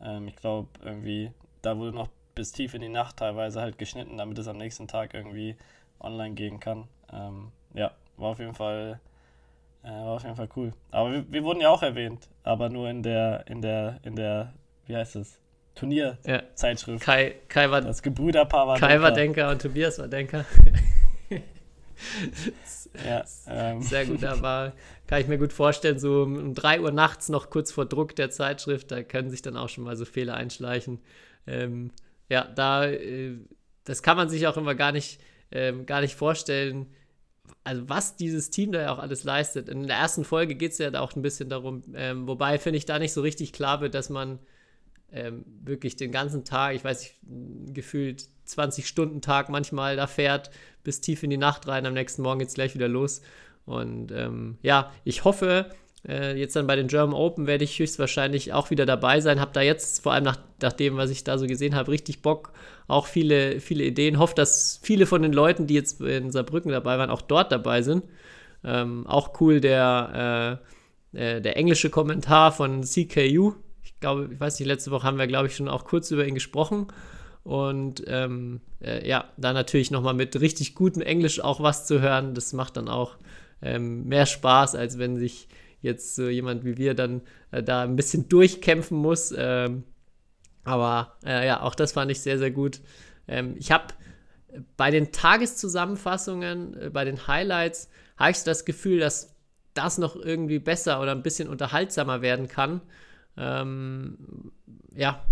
[0.00, 1.30] Ähm, ich glaube irgendwie,
[1.62, 4.88] da wurde noch bis tief in die Nacht teilweise halt geschnitten, damit es am nächsten
[4.88, 5.56] Tag irgendwie
[6.00, 6.88] online gehen kann.
[7.12, 9.00] Ähm, ja, war auf jeden Fall
[9.82, 10.72] äh, war auf jeden Fall cool.
[10.90, 14.52] Aber wir, wir, wurden ja auch erwähnt, aber nur in der in der in der
[14.86, 15.38] wie heißt es
[15.74, 17.06] Turnierzeitschrift.
[17.06, 17.14] Ja.
[17.14, 19.02] Kai, Kai war, das Gebrüderpaar war Kai Denker.
[19.02, 20.44] war Denker und Tobias war Denker.
[23.06, 23.82] ja, ähm.
[23.82, 24.74] Sehr gut, aber
[25.06, 28.30] kann ich mir gut vorstellen, so um 3 Uhr nachts noch kurz vor Druck der
[28.30, 31.00] Zeitschrift, da können sich dann auch schon mal so Fehler einschleichen.
[31.46, 31.90] Ähm,
[32.32, 33.36] ja, da, äh,
[33.84, 36.86] das kann man sich auch immer gar nicht, ähm, gar nicht vorstellen,
[37.62, 39.68] also was dieses Team da ja auch alles leistet.
[39.68, 42.86] In der ersten Folge geht es ja auch ein bisschen darum, ähm, wobei finde ich
[42.86, 44.38] da nicht so richtig klar wird, dass man
[45.12, 50.50] ähm, wirklich den ganzen Tag, ich weiß nicht, gefühlt 20 Stunden Tag manchmal da fährt,
[50.84, 51.84] bis tief in die Nacht rein.
[51.84, 53.20] Am nächsten Morgen geht es gleich wieder los.
[53.66, 55.70] Und ähm, ja, ich hoffe,
[56.06, 59.40] äh, jetzt dann bei den German Open werde ich höchstwahrscheinlich auch wieder dabei sein.
[59.40, 62.22] Habe da jetzt, vor allem nach, nach dem, was ich da so gesehen habe, richtig
[62.22, 62.52] Bock.
[62.88, 64.18] Auch viele, viele Ideen.
[64.18, 67.82] Hoffe, dass viele von den Leuten, die jetzt in Saarbrücken dabei waren, auch dort dabei
[67.82, 68.04] sind.
[68.64, 70.60] Ähm, auch cool der,
[71.14, 73.54] äh, äh, der englische Kommentar von CKU,
[74.02, 76.34] glaube, ich weiß nicht, letzte Woche haben wir, glaube ich, schon auch kurz über ihn
[76.34, 76.88] gesprochen.
[77.44, 82.34] Und ähm, äh, ja, da natürlich nochmal mit richtig gutem Englisch auch was zu hören,
[82.34, 83.16] das macht dann auch
[83.62, 85.48] ähm, mehr Spaß, als wenn sich
[85.82, 89.34] jetzt so jemand wie wir dann äh, da ein bisschen durchkämpfen muss.
[89.36, 89.84] Ähm,
[90.64, 92.80] aber äh, ja, auch das fand ich sehr, sehr gut.
[93.28, 93.86] Ähm, ich habe
[94.76, 99.34] bei den Tageszusammenfassungen, äh, bei den Highlights, habe ich so das Gefühl, dass
[99.74, 102.80] das noch irgendwie besser oder ein bisschen unterhaltsamer werden kann.
[103.36, 104.52] Ähm,
[104.94, 105.24] ja,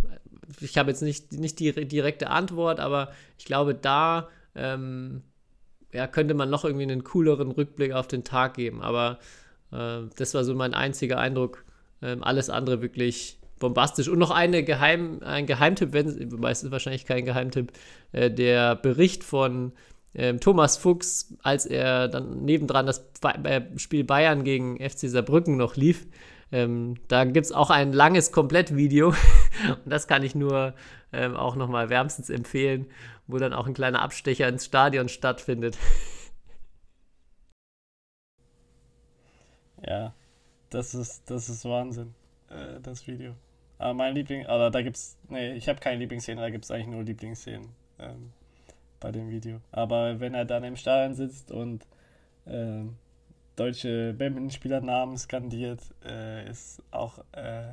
[0.60, 5.22] ich habe jetzt nicht, nicht die direkte Antwort, aber ich glaube, da ähm,
[5.92, 8.82] ja, könnte man noch irgendwie einen cooleren Rückblick auf den Tag geben.
[8.82, 9.18] Aber
[9.70, 11.64] das war so mein einziger Eindruck.
[12.02, 14.08] Ähm, alles andere wirklich bombastisch.
[14.08, 17.72] Und noch eine Geheim, ein Geheimtipp, wenn, es ist wahrscheinlich kein Geheimtipp,
[18.10, 19.72] äh, der Bericht von
[20.14, 23.04] ähm, Thomas Fuchs, als er dann nebendran das
[23.44, 26.06] äh, Spiel Bayern gegen FC Saarbrücken noch lief.
[26.50, 29.08] Ähm, da gibt es auch ein langes Komplettvideo
[29.68, 30.74] und das kann ich nur
[31.12, 32.86] ähm, auch nochmal wärmstens empfehlen,
[33.28, 35.78] wo dann auch ein kleiner Abstecher ins Stadion stattfindet.
[39.86, 40.14] Ja,
[40.70, 42.14] das ist, das ist Wahnsinn,
[42.48, 43.34] äh, das Video.
[43.78, 46.88] Aber mein Liebling, aber da gibt's, nee, ich habe keine Lieblingsszene, da gibt es eigentlich
[46.88, 48.32] nur Lieblingsszenen ähm,
[49.00, 49.60] bei dem Video.
[49.72, 51.86] Aber wenn er dann im Stadion sitzt und
[52.46, 52.96] ähm,
[53.56, 57.72] deutsche Badmintonspielernamen skandiert, äh, ist auch, äh,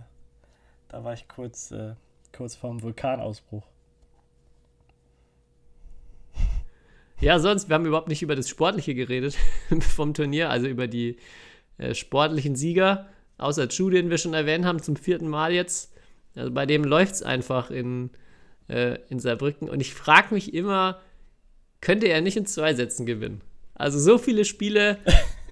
[0.88, 1.96] da war ich kurz, äh,
[2.36, 3.67] kurz vorm Vulkanausbruch.
[7.20, 9.36] Ja, sonst, wir haben überhaupt nicht über das Sportliche geredet
[9.80, 11.17] vom Turnier, also über die,
[11.77, 15.93] äh, sportlichen Sieger, außer Chu, den wir schon erwähnt haben, zum vierten Mal jetzt.
[16.35, 18.11] Also bei dem läuft es einfach in,
[18.67, 19.69] äh, in Saarbrücken.
[19.69, 21.01] Und ich frage mich immer,
[21.81, 23.41] könnte er nicht in zwei Sätzen gewinnen?
[23.75, 24.97] Also so viele Spiele,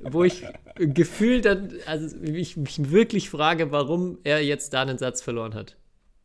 [0.02, 0.44] wo ich
[0.76, 5.78] gefühlt dann, also ich mich wirklich frage, warum er jetzt da einen Satz verloren hat.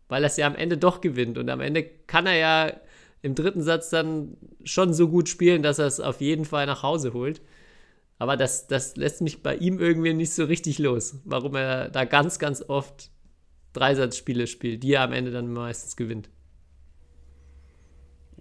[0.08, 1.38] Weil er es ja am Ende doch gewinnt.
[1.38, 2.72] Und am Ende kann er ja
[3.22, 6.82] im dritten Satz dann schon so gut spielen, dass er es auf jeden Fall nach
[6.82, 7.40] Hause holt.
[8.20, 12.04] Aber das, das lässt mich bei ihm irgendwie nicht so richtig los, warum er da
[12.04, 13.10] ganz, ganz oft
[13.72, 16.28] Dreisatzspiele spielt, die er am Ende dann meistens gewinnt.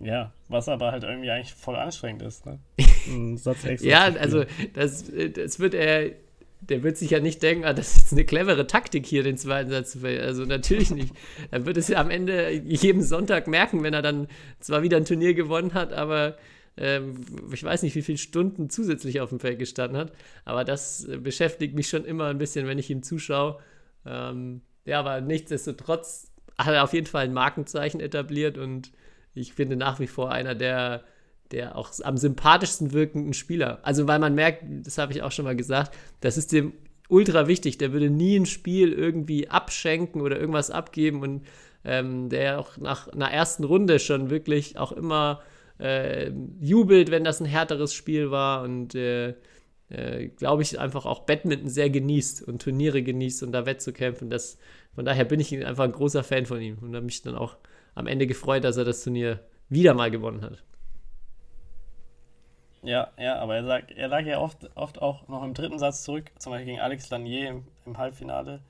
[0.01, 2.59] Ja, was aber halt irgendwie eigentlich voll anstrengend ist, ne?
[3.37, 6.11] Satz ja, also das, das wird er,
[6.59, 9.69] der wird sich ja nicht denken, ah, das ist eine clevere Taktik hier, den zweiten
[9.69, 10.25] Satz zu verlieren.
[10.25, 11.13] Also natürlich nicht.
[11.51, 14.27] Er wird es ja am Ende jeden Sonntag merken, wenn er dann
[14.59, 16.35] zwar wieder ein Turnier gewonnen hat, aber
[16.79, 17.15] ähm,
[17.51, 20.13] ich weiß nicht, wie viele Stunden zusätzlich auf dem Feld gestanden hat,
[20.45, 23.59] aber das äh, beschäftigt mich schon immer ein bisschen, wenn ich ihm zuschaue.
[24.05, 28.91] Ähm, ja, aber nichtsdestotrotz hat er auf jeden Fall ein Markenzeichen etabliert und
[29.33, 31.03] ich finde nach wie vor einer der,
[31.51, 33.79] der auch am sympathischsten wirkenden Spieler.
[33.83, 36.73] Also, weil man merkt, das habe ich auch schon mal gesagt, das ist dem
[37.09, 37.77] ultra wichtig.
[37.77, 41.45] Der würde nie ein Spiel irgendwie abschenken oder irgendwas abgeben und
[41.83, 45.41] ähm, der auch nach einer ersten Runde schon wirklich auch immer
[45.79, 49.35] äh, jubelt, wenn das ein härteres Spiel war und äh,
[49.89, 54.29] äh, glaube ich, einfach auch Badminton sehr genießt und Turniere genießt und da wettzukämpfen.
[54.29, 54.59] Das,
[54.93, 57.57] von daher bin ich einfach ein großer Fan von ihm und habe mich dann auch
[57.95, 60.63] am Ende gefreut, dass er das Turnier wieder mal gewonnen hat.
[62.81, 66.03] Ja, ja, aber er, sagt, er lag ja oft, oft auch noch im dritten Satz
[66.03, 68.61] zurück, zum Beispiel gegen Alex Lanier im, im Halbfinale,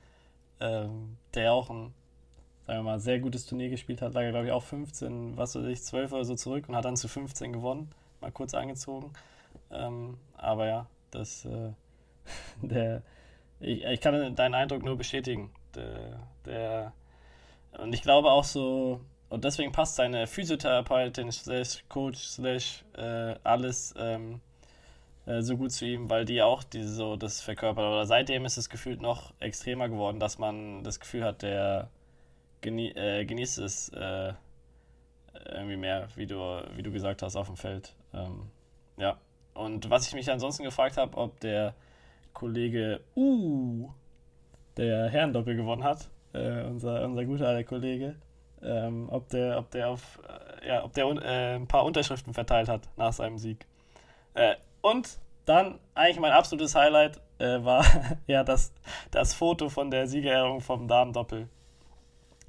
[0.58, 1.94] ähm, der auch ein
[2.70, 5.56] sagen wir mal, sehr gutes Turnier gespielt hat, lag er, glaube ich, auch 15, was
[5.56, 7.90] weiß ich, 12 oder so zurück und hat dann zu 15 gewonnen.
[8.20, 9.12] Mal kurz angezogen.
[9.72, 11.72] Ähm, aber ja, das, äh,
[12.62, 13.02] der,
[13.58, 15.50] ich, ich kann deinen Eindruck nur bestätigen.
[15.74, 16.92] Der, der,
[17.76, 23.94] und ich glaube auch so, und deswegen passt seine Physiotherapeutin, slash Coach, slash äh, alles
[23.98, 24.40] ähm,
[25.26, 27.84] äh, so gut zu ihm, weil die auch diese, so das verkörpert.
[27.84, 31.90] Oder seitdem ist es gefühlt noch extremer geworden, dass man das Gefühl hat, der
[32.60, 34.32] genie äh, genießt es äh,
[35.48, 36.38] irgendwie mehr, wie du,
[36.74, 37.94] wie du gesagt hast, auf dem Feld.
[38.12, 38.50] Ähm,
[38.96, 39.18] ja.
[39.54, 41.74] Und was ich mich ansonsten gefragt habe, ob der
[42.32, 43.90] Kollege Uh,
[44.76, 48.14] der Herrendoppel gewonnen hat, äh, unser, unser guter alter Kollege,
[48.62, 50.20] ähm, ob der, ob der auf,
[50.62, 53.66] äh, ja, ob der äh, ein paar Unterschriften verteilt hat nach seinem Sieg.
[54.34, 57.84] Äh, und dann eigentlich mein absolutes Highlight äh, war
[58.26, 58.72] ja das,
[59.10, 61.48] das Foto von der Siegerehrung vom Damendoppel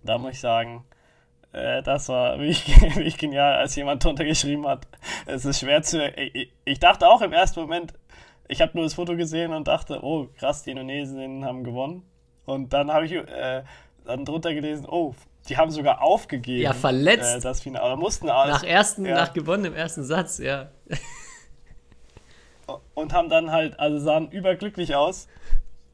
[0.03, 0.85] da muss ich sagen,
[1.53, 4.87] äh, das war wirklich, wirklich genial, als jemand drunter geschrieben hat.
[5.25, 6.07] Es ist schwer zu.
[6.17, 7.93] Ich, ich dachte auch im ersten Moment,
[8.47, 12.03] ich habe nur das Foto gesehen und dachte, oh krass, die Indonesierinnen haben gewonnen.
[12.45, 13.63] Und dann habe ich äh,
[14.05, 15.15] dann drunter gelesen, oh,
[15.47, 16.63] die haben sogar aufgegeben.
[16.63, 17.37] Ja, verletzt.
[17.37, 17.95] Äh, das Finale.
[17.95, 19.15] Mussten alles, nach ersten, ja.
[19.15, 20.69] nach gewonnenem ersten Satz, ja.
[22.93, 25.27] Und haben dann halt, also sahen überglücklich aus.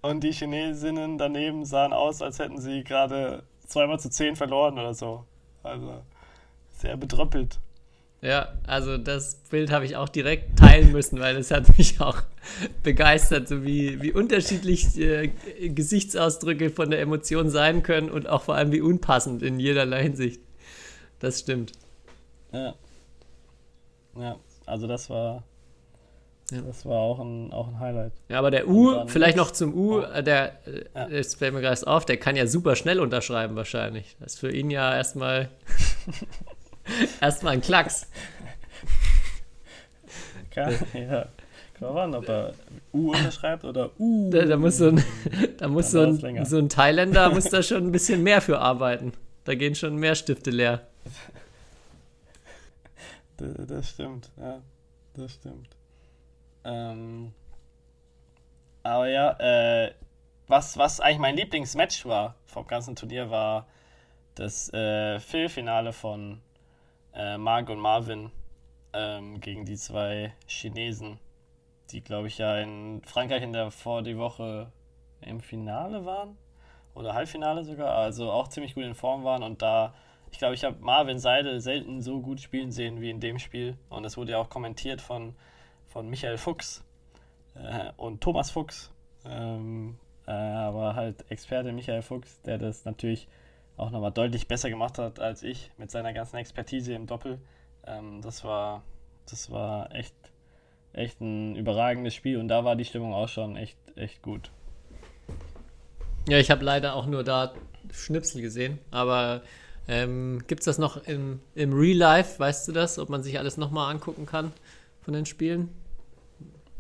[0.01, 4.93] Und die Chinesinnen daneben sahen aus, als hätten sie gerade zweimal zu zehn verloren oder
[4.93, 5.25] so.
[5.63, 6.01] Also
[6.69, 7.59] sehr bedröppelt.
[8.21, 12.23] Ja, also das Bild habe ich auch direkt teilen müssen, weil es hat mich auch
[12.81, 15.31] begeistert, so wie, wie unterschiedlich äh,
[15.69, 20.41] Gesichtsausdrücke von der Emotion sein können und auch vor allem wie unpassend in jederlei Hinsicht.
[21.19, 21.73] Das stimmt.
[22.51, 22.73] Ja.
[24.15, 25.43] Ja, also das war
[26.51, 26.61] ja.
[26.61, 28.13] Das war auch ein, auch ein Highlight.
[28.29, 30.21] Ja, aber der U, vielleicht noch zum U, oh.
[30.21, 30.53] der,
[30.95, 31.09] ja.
[31.09, 34.15] das fällt mir gerade auf, der kann ja super schnell unterschreiben wahrscheinlich.
[34.19, 35.49] Das ist für ihn ja erstmal
[37.21, 38.07] erstmal ein Klacks.
[40.51, 41.27] Kann, ja.
[41.77, 42.53] Kann man ob er
[42.93, 44.31] U unterschreibt oder U.
[44.31, 45.03] Da, da muss so ein,
[45.57, 49.11] da muss so ein, so ein Thailänder muss da schon ein bisschen mehr für arbeiten.
[49.43, 50.87] Da gehen schon mehr Stifte leer.
[53.39, 54.63] Das, das stimmt, ja.
[55.13, 55.76] Das stimmt.
[56.67, 57.33] Ähm,
[58.83, 59.93] aber ja, äh,
[60.47, 63.67] was, was eigentlich mein Lieblingsmatch war vom ganzen Turnier, war
[64.35, 66.41] das äh, Viertelfinale von
[67.13, 68.31] äh, Mark und Marvin
[68.93, 71.19] ähm, gegen die zwei Chinesen,
[71.91, 74.71] die, glaube ich, ja in Frankreich in der vor die Woche
[75.21, 76.37] im Finale waren
[76.93, 79.93] oder Halbfinale sogar, also auch ziemlich gut in Form waren und da,
[80.31, 83.77] ich glaube, ich habe Marvin Seidel selten so gut spielen sehen wie in dem Spiel
[83.89, 85.35] und es wurde ja auch kommentiert von
[85.97, 86.83] von Michael Fuchs
[87.55, 88.91] äh, und Thomas Fuchs,
[89.25, 93.27] ähm, äh, aber halt Experte Michael Fuchs, der das natürlich
[93.77, 97.39] auch nochmal deutlich besser gemacht hat als ich mit seiner ganzen Expertise im Doppel.
[97.87, 98.83] Ähm, das war,
[99.27, 100.13] das war echt,
[100.93, 104.51] echt ein überragendes Spiel und da war die Stimmung auch schon echt, echt gut.
[106.29, 107.55] Ja, ich habe leider auch nur da
[107.91, 109.41] Schnipsel gesehen, aber
[109.87, 113.39] ähm, gibt es das noch im, im Real Life, weißt du das, ob man sich
[113.39, 114.53] alles nochmal angucken kann
[115.01, 115.69] von den Spielen?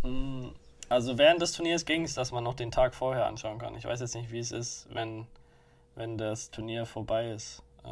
[0.07, 0.49] Mm,
[0.89, 3.75] also während des Turniers ging es, dass man noch den Tag vorher anschauen kann.
[3.75, 5.27] Ich weiß jetzt nicht, wie es ist, wenn,
[5.95, 7.61] wenn das Turnier vorbei ist.
[7.83, 7.89] Äh,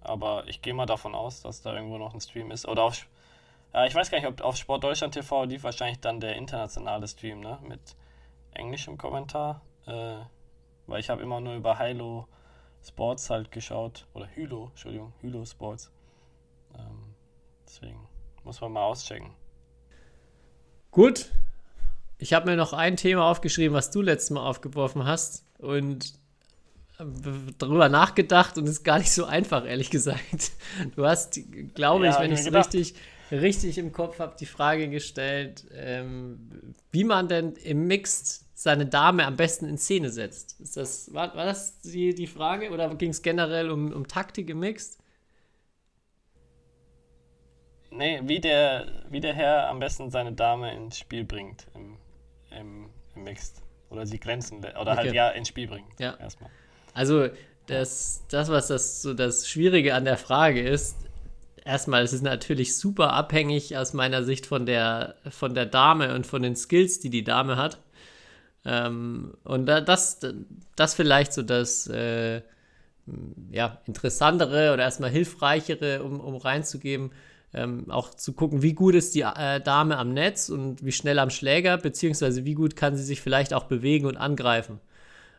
[0.00, 2.66] aber ich gehe mal davon aus, dass da irgendwo noch ein Stream ist.
[2.68, 6.36] Oder auf, ich weiß gar nicht, ob auf Sport Deutschland TV lief wahrscheinlich dann der
[6.36, 7.58] internationale Stream, ne?
[7.62, 7.80] Mit
[8.54, 9.62] englischem Kommentar.
[9.86, 10.18] Äh,
[10.86, 12.28] weil ich habe immer nur über Hilo
[12.84, 14.06] Sports halt geschaut.
[14.14, 15.90] Oder Hylo, Entschuldigung, Hylo Sports.
[16.78, 17.14] Ähm,
[17.66, 18.08] deswegen
[18.44, 19.32] muss man mal auschecken.
[20.96, 21.26] Gut.
[22.16, 25.44] Ich habe mir noch ein Thema aufgeschrieben, was du letztes Mal aufgeworfen hast.
[25.58, 26.14] Und
[26.98, 27.04] äh,
[27.58, 30.52] darüber nachgedacht und ist gar nicht so einfach, ehrlich gesagt.
[30.96, 31.38] Du hast,
[31.74, 32.94] glaube ja, ich, wenn ich es richtig,
[33.30, 39.26] richtig im Kopf habe, die Frage gestellt, ähm, wie man denn im Mixed seine Dame
[39.26, 40.58] am besten in Szene setzt.
[40.62, 44.48] Ist das, war, war das die, die Frage oder ging es generell um, um Taktik
[44.48, 44.96] im Mixed?
[47.90, 51.96] Nee, wie der, wie der Herr am besten seine Dame ins Spiel bringt im,
[52.50, 53.62] im, im Mixed.
[53.88, 54.96] Oder sie glänzen, oder halt okay.
[54.98, 56.00] halt ja ins Spiel bringt.
[56.00, 56.16] Ja.
[56.18, 56.50] Erstmal.
[56.92, 57.28] Also,
[57.66, 60.96] das, das, was das so das Schwierige an der Frage ist,
[61.64, 66.26] erstmal, es ist natürlich super abhängig aus meiner Sicht von der, von der Dame und
[66.26, 67.78] von den Skills, die die Dame hat.
[68.64, 70.20] Ähm, und das,
[70.74, 72.42] das vielleicht so das äh,
[73.50, 77.12] ja, interessantere oder erstmal hilfreichere, um, um reinzugeben,
[77.52, 81.18] ähm, auch zu gucken, wie gut ist die äh, Dame am Netz und wie schnell
[81.18, 84.80] am Schläger, beziehungsweise wie gut kann sie sich vielleicht auch bewegen und angreifen.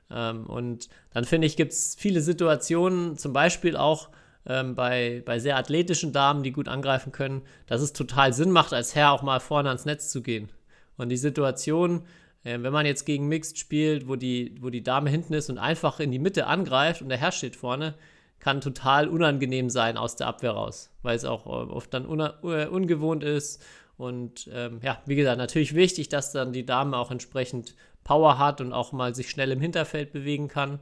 [0.10, 4.10] Ähm, und dann finde ich, gibt es viele Situationen, zum Beispiel auch
[4.46, 8.74] ähm, bei, bei sehr athletischen Damen, die gut angreifen können, dass es total Sinn macht,
[8.74, 10.50] als Herr auch mal vorne ans Netz zu gehen.
[10.98, 12.04] Und die Situation,
[12.44, 15.58] äh, wenn man jetzt gegen Mixed spielt, wo die, wo die Dame hinten ist und
[15.58, 17.96] einfach in die Mitte angreift und der Herr steht vorne,
[18.40, 22.68] kann total unangenehm sein aus der Abwehr raus, weil es auch äh, oft dann äh,
[22.68, 23.62] ungewohnt ist.
[23.98, 28.62] Und ähm, ja, wie gesagt, natürlich wichtig, dass dann die Dame auch entsprechend Power hat
[28.62, 30.80] und auch mal sich schnell im Hinterfeld bewegen kann.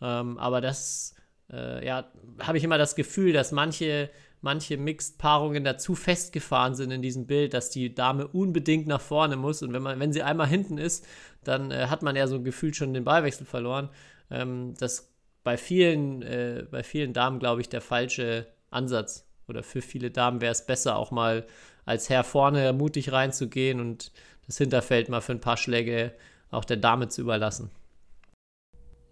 [0.00, 1.14] Ähm, aber das,
[1.52, 4.10] äh, ja, habe ich immer das Gefühl, dass manche
[4.42, 9.62] manche Mixed-Paarungen dazu festgefahren sind in diesem Bild, dass die Dame unbedingt nach vorne muss.
[9.62, 11.06] Und wenn, man, wenn sie einmal hinten ist,
[11.44, 13.88] dann äh, hat man ja so gefühlt schon den Ballwechsel verloren.
[14.30, 15.11] Ähm, das
[15.44, 19.28] bei vielen, äh, bei vielen Damen, glaube ich, der falsche Ansatz.
[19.48, 21.46] Oder für viele Damen wäre es besser, auch mal
[21.84, 24.12] als Herr vorne mutig reinzugehen und
[24.46, 26.14] das Hinterfeld mal für ein paar Schläge
[26.50, 27.70] auch der Dame zu überlassen.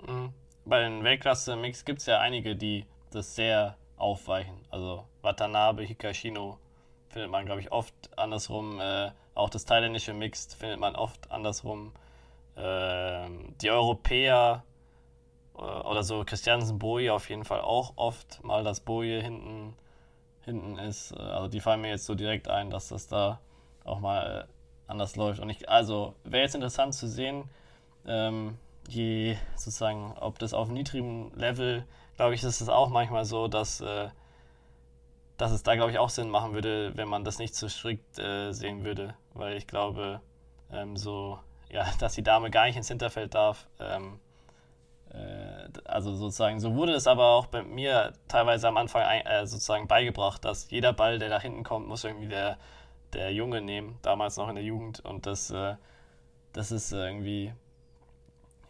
[0.06, 0.32] Mhm.
[0.64, 4.54] Bei den Weltklasse-Mix gibt es ja einige, die das sehr aufweichen.
[4.70, 6.58] Also Watanabe, Hikashino
[7.08, 8.78] findet man, glaube ich, oft andersrum.
[8.80, 11.92] Äh, auch das thailändische Mixed findet man oft andersrum.
[12.56, 13.28] Äh,
[13.60, 14.64] die Europäer
[15.54, 19.74] oder so Christiansen Boje auf jeden Fall auch oft mal das Boje hinten,
[20.42, 21.12] hinten ist.
[21.12, 23.40] Äh, also die fallen mir jetzt so direkt ein, dass das da
[23.84, 25.40] auch mal äh, anders läuft.
[25.40, 27.44] Und ich, also wäre jetzt interessant zu sehen,
[28.06, 31.84] ähm, je sozusagen, ob das auf niedrigem Level
[32.20, 34.10] glaube ich, ist es auch manchmal so, dass, äh,
[35.38, 38.18] dass es da, glaube ich, auch Sinn machen würde, wenn man das nicht so strikt
[38.18, 39.14] äh, sehen würde.
[39.32, 40.20] Weil ich glaube,
[40.70, 41.38] ähm, so,
[41.70, 43.68] ja, dass die Dame gar nicht ins Hinterfeld darf.
[43.78, 44.29] Ähm, äh,
[45.84, 50.44] also sozusagen, so wurde es aber auch bei mir teilweise am Anfang äh, sozusagen beigebracht,
[50.44, 52.58] dass jeder Ball, der nach hinten kommt, muss irgendwie der,
[53.12, 55.00] der Junge nehmen, damals noch in der Jugend.
[55.00, 55.74] Und das, äh,
[56.52, 57.52] das ist irgendwie,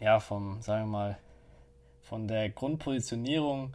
[0.00, 1.18] ja, vom, sagen wir mal,
[2.02, 3.74] von der Grundpositionierung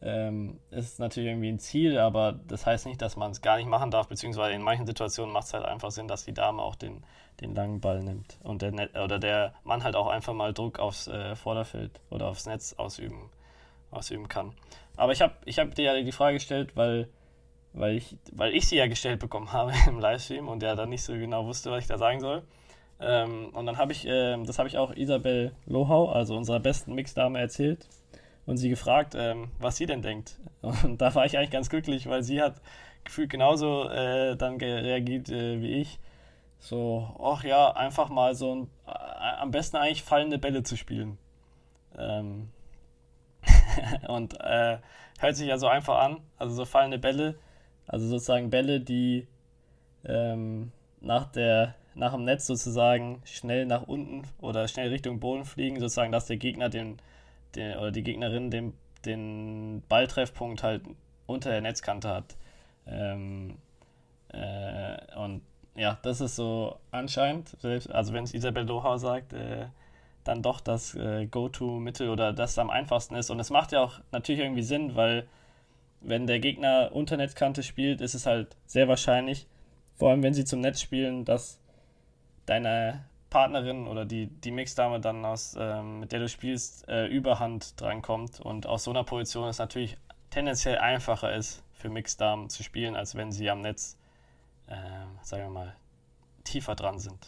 [0.00, 3.68] ähm, ist natürlich irgendwie ein Ziel, aber das heißt nicht, dass man es gar nicht
[3.68, 6.76] machen darf, beziehungsweise in manchen Situationen macht es halt einfach Sinn, dass die Dame auch
[6.76, 7.02] den,
[7.40, 10.78] den langen Ball nimmt und der Net oder der Mann halt auch einfach mal Druck
[10.78, 13.30] aufs äh, Vorderfeld oder aufs Netz ausüben,
[13.90, 14.52] ausüben kann.
[14.96, 17.08] Aber ich habe ich hab dir ja die Frage gestellt, weil,
[17.72, 21.02] weil, ich, weil ich sie ja gestellt bekommen habe im Livestream und ja dann nicht
[21.02, 22.42] so genau wusste, was ich da sagen soll.
[23.00, 26.94] Ähm, und dann habe ich, äh, das habe ich auch Isabel Lohau, also unserer besten
[26.94, 27.88] Mixdame, erzählt
[28.48, 30.38] und sie gefragt, ähm, was sie denn denkt.
[30.62, 32.62] Und da war ich eigentlich ganz glücklich, weil sie hat
[33.04, 36.00] gefühlt genauso äh, dann reagiert äh, wie ich.
[36.58, 41.18] So, ach ja, einfach mal so ein, äh, am besten eigentlich fallende Bälle zu spielen.
[41.96, 42.48] Ähm
[44.08, 44.78] und äh,
[45.18, 47.38] hört sich ja so einfach an, also so fallende Bälle,
[47.86, 49.28] also sozusagen Bälle, die
[50.06, 55.80] ähm, nach der nach dem Netz sozusagen schnell nach unten oder schnell Richtung Boden fliegen,
[55.80, 56.98] sozusagen, dass der Gegner den,
[57.54, 58.74] den oder die Gegnerin den,
[59.04, 60.82] den Balltreffpunkt halt
[61.26, 62.36] unter der Netzkante hat.
[62.86, 63.58] Ähm,
[64.32, 65.42] äh, und
[65.74, 69.66] ja, das ist so anscheinend, selbst, also wenn es Isabel Lohau sagt, äh,
[70.24, 73.30] dann doch das äh, Go-To-Mittel oder das am einfachsten ist.
[73.30, 75.26] Und es macht ja auch natürlich irgendwie Sinn, weil
[76.00, 79.46] wenn der Gegner unter Netzkante spielt, ist es halt sehr wahrscheinlich,
[79.96, 81.60] vor allem wenn sie zum Netz spielen, dass
[82.46, 87.80] deine Partnerin oder die, die Mixdame dann aus, ähm, mit der du spielst, äh, Überhand
[87.80, 88.40] drankommt.
[88.40, 89.96] Und aus so einer Position es natürlich
[90.30, 93.96] tendenziell einfacher ist, für Mixdamen zu spielen, als wenn sie am Netz,
[94.66, 94.74] äh,
[95.22, 95.76] sagen wir mal,
[96.44, 97.18] tiefer dran sind.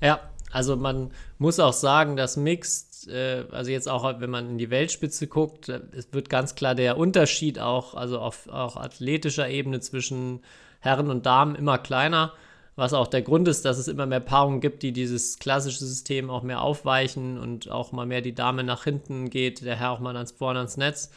[0.00, 0.20] Ja,
[0.52, 4.70] also man muss auch sagen, dass Mixed, äh, also jetzt auch, wenn man in die
[4.70, 9.80] Weltspitze guckt, äh, es wird ganz klar der Unterschied auch, also auf auch athletischer Ebene
[9.80, 10.42] zwischen
[10.80, 12.32] Herren und Damen immer kleiner
[12.80, 16.30] was auch der Grund ist, dass es immer mehr Paarungen gibt, die dieses klassische System
[16.30, 20.00] auch mehr aufweichen und auch mal mehr die Dame nach hinten geht, der Herr auch
[20.00, 21.10] mal ans vorne ans Netz.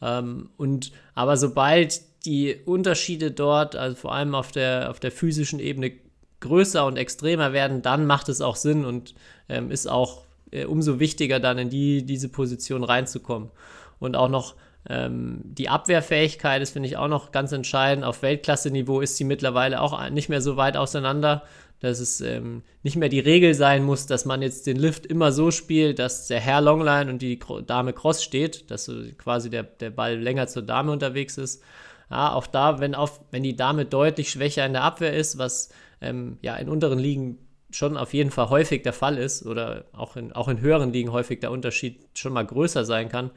[0.00, 5.58] Ähm, und aber sobald die Unterschiede dort, also vor allem auf der, auf der physischen
[5.58, 5.92] Ebene,
[6.40, 9.14] größer und extremer werden, dann macht es auch Sinn und
[9.48, 13.50] ähm, ist auch äh, umso wichtiger, dann in die, diese Position reinzukommen.
[13.98, 14.54] Und auch noch
[14.88, 18.04] ähm, die Abwehrfähigkeit ist, finde ich, auch noch ganz entscheidend.
[18.04, 21.42] Auf Weltklasse-Niveau ist sie mittlerweile auch nicht mehr so weit auseinander,
[21.80, 25.30] dass es ähm, nicht mehr die Regel sein muss, dass man jetzt den Lift immer
[25.30, 29.62] so spielt, dass der Herr Longline und die Dame Cross steht, dass so quasi der,
[29.62, 31.62] der Ball länger zur Dame unterwegs ist.
[32.10, 35.68] Ja, auch da, wenn, auf, wenn die Dame deutlich schwächer in der Abwehr ist, was
[36.00, 37.38] ähm, ja in unteren Ligen
[37.70, 41.12] schon auf jeden Fall häufig der Fall ist oder auch in, auch in höheren Ligen
[41.12, 43.30] häufig der Unterschied schon mal größer sein kann,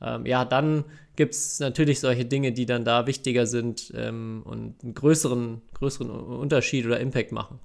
[0.00, 0.84] ähm, ja, dann
[1.16, 6.10] gibt es natürlich solche Dinge, die dann da wichtiger sind ähm, und einen größeren, größeren
[6.10, 7.58] Unterschied oder Impact machen.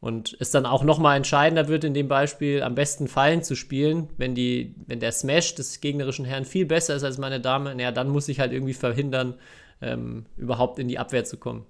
[0.00, 4.10] Und es dann auch nochmal entscheidender wird in dem Beispiel, am besten Fallen zu spielen,
[4.18, 7.90] wenn, die, wenn der Smash des gegnerischen Herrn viel besser ist als meine Dame, naja,
[7.90, 9.34] dann muss ich halt irgendwie verhindern,
[9.80, 11.64] ähm, überhaupt in die Abwehr zu kommen.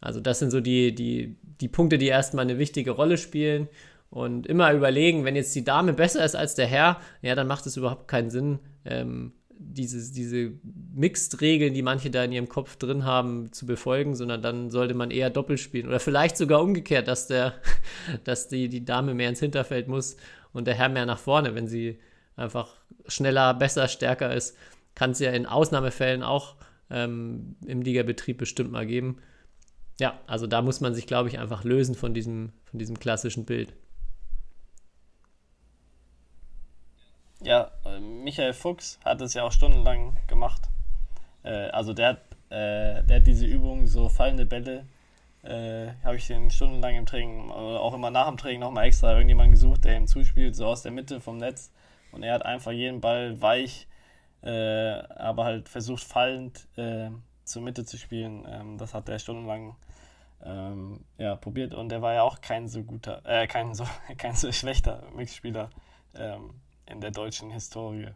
[0.00, 3.68] Also das sind so die, die, die Punkte, die erstmal eine wichtige Rolle spielen.
[4.10, 7.66] Und immer überlegen, wenn jetzt die Dame besser ist als der Herr, ja, dann macht
[7.66, 10.52] es überhaupt keinen Sinn, ähm, diese, diese
[10.94, 15.10] Mixed-Regeln, die manche da in ihrem Kopf drin haben, zu befolgen, sondern dann sollte man
[15.10, 15.86] eher doppelt spielen.
[15.86, 17.54] Oder vielleicht sogar umgekehrt, dass, der,
[18.24, 20.16] dass die, die Dame mehr ins Hinterfeld muss
[20.52, 21.98] und der Herr mehr nach vorne, wenn sie
[22.36, 22.74] einfach
[23.06, 24.56] schneller, besser, stärker ist.
[24.94, 26.56] Kann es ja in Ausnahmefällen auch
[26.90, 29.18] ähm, im Ligabetrieb bestimmt mal geben.
[30.00, 33.44] Ja, also da muss man sich, glaube ich, einfach lösen von diesem, von diesem klassischen
[33.44, 33.74] Bild.
[37.42, 37.70] Ja,
[38.00, 40.62] Michael Fuchs hat es ja auch stundenlang gemacht.
[41.42, 42.20] Äh, also der hat,
[42.50, 44.86] äh, der hat diese Übung, so fallende Bälle,
[45.42, 49.52] äh, habe ich den stundenlang im Training, auch immer nach dem Training nochmal extra irgendjemanden
[49.52, 51.72] gesucht, der ihm zuspielt, so aus der Mitte vom Netz.
[52.12, 53.86] Und er hat einfach jeden Ball weich,
[54.42, 57.10] äh, aber halt versucht fallend äh,
[57.44, 58.46] zur Mitte zu spielen.
[58.48, 59.76] Ähm, das hat er stundenlang
[60.44, 63.86] ähm, ja, probiert und er war ja auch kein so guter, äh, kein so,
[64.18, 65.70] kein so schlechter Mixspieler.
[66.14, 66.54] Ähm,
[66.90, 68.08] in der deutschen Historie.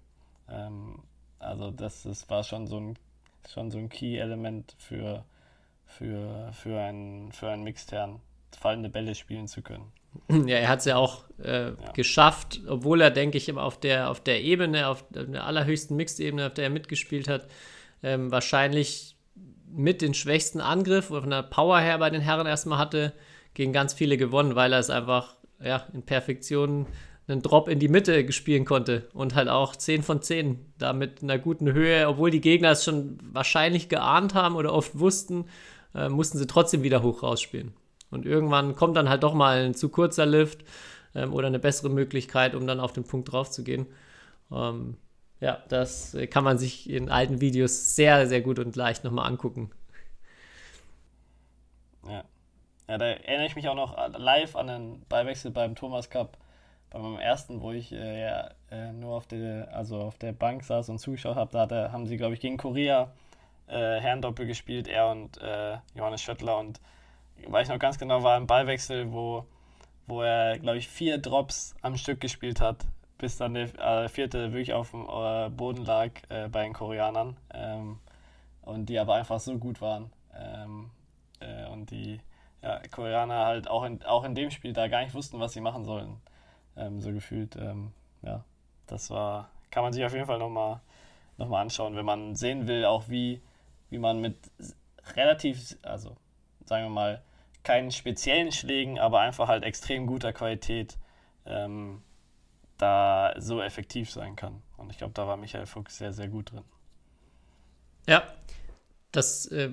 [0.48, 0.98] Ähm,
[1.38, 2.98] also das, das war schon so ein,
[3.48, 5.24] schon so ein Key-Element für,
[5.86, 8.20] für, für einen, für einen Mixtern,
[8.58, 9.92] fallende Bälle spielen zu können.
[10.46, 11.74] Ja, er hat es ja auch äh, ja.
[11.92, 16.54] geschafft, obwohl er, denke ich, auf der, auf der Ebene, auf der allerhöchsten Mixed-Ebene, auf
[16.54, 17.48] der er mitgespielt hat,
[18.04, 19.16] ähm, wahrscheinlich
[19.66, 23.12] mit den schwächsten Angriff oder von der Power her bei den Herren erstmal hatte,
[23.54, 26.86] gegen ganz viele gewonnen, weil er es einfach ja, in Perfektion
[27.26, 31.22] einen Drop in die Mitte gespielen konnte und halt auch 10 von 10 da mit
[31.22, 35.46] einer guten Höhe, obwohl die Gegner es schon wahrscheinlich geahnt haben oder oft wussten,
[35.94, 37.72] äh, mussten sie trotzdem wieder hoch rausspielen.
[38.10, 40.64] Und irgendwann kommt dann halt doch mal ein zu kurzer Lift
[41.14, 43.86] ähm, oder eine bessere Möglichkeit, um dann auf den Punkt drauf zu gehen.
[44.52, 44.96] Ähm,
[45.40, 49.70] ja, das kann man sich in alten Videos sehr, sehr gut und leicht nochmal angucken.
[52.06, 52.24] Ja.
[52.88, 56.36] ja, da erinnere ich mich auch noch live an den Beiwechsel beim Thomas Cup
[56.94, 60.62] bei meinem ersten, wo ich äh, ja, äh, nur auf der, also auf der Bank
[60.62, 63.10] saß und zugeschaut habe, da hatte, haben sie, glaube ich, gegen Korea
[63.66, 66.56] äh, Herrendoppel gespielt, er und äh, Johannes Schöttler.
[66.56, 66.80] Und
[67.48, 69.44] weiß ich noch ganz genau, war ein Ballwechsel, wo,
[70.06, 72.86] wo er, glaube ich, vier Drops am Stück gespielt hat,
[73.18, 73.74] bis dann der
[74.04, 77.36] äh, vierte wirklich auf dem äh, Boden lag bei den Koreanern.
[77.52, 77.98] Ähm,
[78.62, 80.10] und die aber einfach so gut waren.
[80.34, 80.90] Ähm,
[81.72, 82.20] und die
[82.62, 85.60] ja, Koreaner halt auch in, auch in dem Spiel da gar nicht wussten, was sie
[85.60, 86.16] machen sollen
[86.76, 87.56] ähm, so gefühlt.
[87.56, 88.44] Ähm, ja,
[88.86, 90.80] das war, kann man sich auf jeden Fall nochmal
[91.36, 93.40] noch mal anschauen, wenn man sehen will, auch wie,
[93.90, 94.36] wie man mit
[95.16, 96.16] relativ, also
[96.64, 97.22] sagen wir mal,
[97.62, 100.98] keinen speziellen Schlägen, aber einfach halt extrem guter Qualität
[101.46, 102.02] ähm,
[102.78, 104.62] da so effektiv sein kann.
[104.76, 106.64] Und ich glaube, da war Michael Fuchs sehr, sehr gut drin.
[108.06, 108.22] Ja,
[109.12, 109.70] das äh,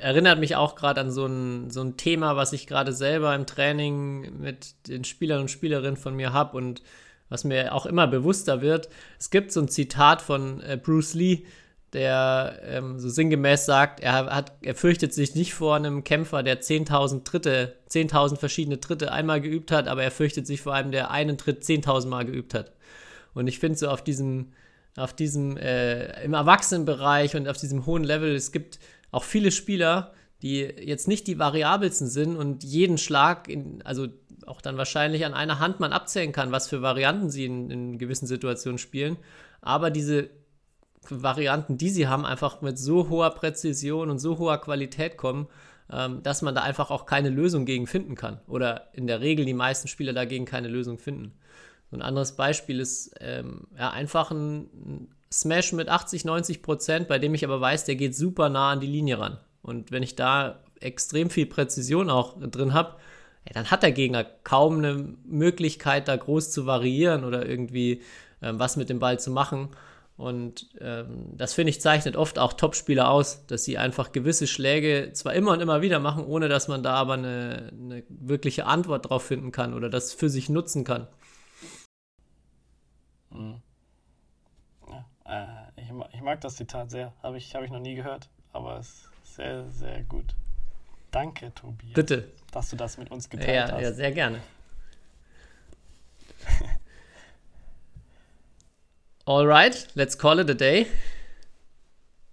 [0.00, 3.46] erinnert mich auch gerade an so ein, so ein Thema, was ich gerade selber im
[3.46, 6.82] Training mit den Spielern und Spielerinnen von mir habe und
[7.28, 8.88] was mir auch immer bewusster wird.
[9.18, 11.44] Es gibt so ein Zitat von äh, Bruce Lee,
[11.92, 16.60] der ähm, so sinngemäß sagt, er, hat, er fürchtet sich nicht vor einem Kämpfer, der
[16.60, 21.10] 10.000 Tritte, 10.000 verschiedene Tritte einmal geübt hat, aber er fürchtet sich vor allem, der
[21.10, 22.72] einen Tritt 10.000 Mal geübt hat.
[23.34, 24.52] Und ich finde so auf diesem,
[24.96, 28.78] auf diesem, äh, im Erwachsenenbereich und auf diesem hohen Level, es gibt
[29.10, 34.08] auch viele Spieler, die jetzt nicht die variabelsten sind und jeden Schlag, in, also
[34.46, 37.98] auch dann wahrscheinlich an einer Hand man abzählen kann, was für Varianten sie in, in
[37.98, 39.16] gewissen Situationen spielen.
[39.60, 40.30] Aber diese
[41.08, 45.48] Varianten, die sie haben, einfach mit so hoher Präzision und so hoher Qualität kommen,
[45.92, 48.40] ähm, dass man da einfach auch keine Lösung gegen finden kann.
[48.46, 51.32] Oder in der Regel die meisten Spieler dagegen keine Lösung finden.
[51.92, 57.34] ein anderes Beispiel ist ähm, ja, einfach ein Smash mit 80, 90 Prozent, bei dem
[57.34, 59.38] ich aber weiß, der geht super nah an die Linie ran.
[59.62, 62.96] Und wenn ich da extrem viel Präzision auch drin habe,
[63.52, 68.02] dann hat der Gegner kaum eine Möglichkeit, da groß zu variieren oder irgendwie
[68.42, 69.70] ähm, was mit dem Ball zu machen.
[70.16, 75.12] Und ähm, das finde ich zeichnet oft auch Topspieler aus, dass sie einfach gewisse Schläge
[75.14, 79.08] zwar immer und immer wieder machen, ohne dass man da aber eine, eine wirkliche Antwort
[79.08, 81.06] drauf finden kann oder das für sich nutzen kann.
[83.30, 83.62] Mhm.
[85.30, 87.12] Äh, ich, ich, mag das Zitat sehr.
[87.22, 90.34] Habe ich, hab ich noch nie gehört, aber es ist sehr, sehr gut.
[91.12, 91.94] Danke, Tobias.
[91.94, 92.28] Bitte.
[92.50, 93.82] Dass du das mit uns geteilt ja, hast.
[93.82, 94.40] Ja, sehr gerne.
[99.24, 100.86] Alright, let's call it a day.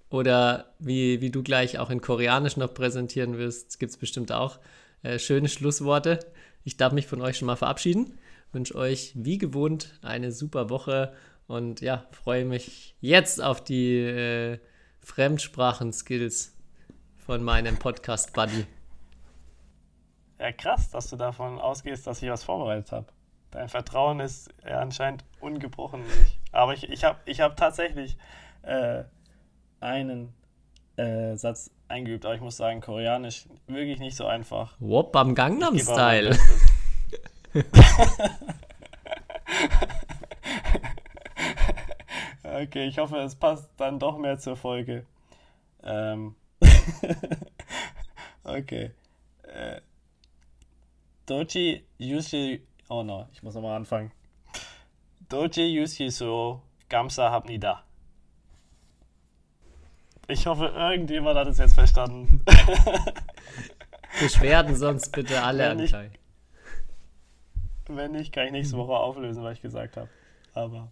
[0.09, 4.57] Oder wie, wie du gleich auch in Koreanisch noch präsentieren wirst, gibt es bestimmt auch
[5.03, 6.19] äh, schöne Schlussworte.
[6.63, 8.17] Ich darf mich von euch schon mal verabschieden.
[8.53, 11.13] Wünsche euch wie gewohnt eine super Woche
[11.47, 14.59] und ja, freue mich jetzt auf die äh,
[15.01, 16.55] Fremdsprachen-Skills
[17.17, 18.65] von meinem Podcast-Buddy.
[20.39, 23.07] Ja, krass, dass du davon ausgehst, dass ich was vorbereitet habe.
[23.51, 26.03] Dein Vertrauen ist ja anscheinend ungebrochen.
[26.51, 28.17] Aber ich, ich habe ich hab tatsächlich
[28.61, 29.03] äh,
[29.79, 30.33] einen
[30.97, 34.75] äh, Satz eingeübt, aber ich muss sagen, Koreanisch wirklich nicht so einfach.
[34.79, 36.37] Wop am Gangnam Style.
[42.61, 45.05] Okay, ich hoffe, es passt dann doch mehr zur Folge.
[45.83, 46.35] Ähm.
[48.43, 48.91] okay.
[49.43, 49.81] Äh.
[51.25, 52.63] Doji Yushi.
[52.89, 54.11] Oh no, ich muss nochmal anfangen.
[55.29, 57.83] Doji Yusiso Gamsa Habnida.
[60.29, 62.43] Ich hoffe, irgendjemand hat es jetzt verstanden.
[64.21, 66.11] Beschwerden sonst bitte alle an Kai.
[67.87, 70.09] Wenn nicht, kann ich nächste Woche auflösen, was ich gesagt habe.
[70.53, 70.91] Aber.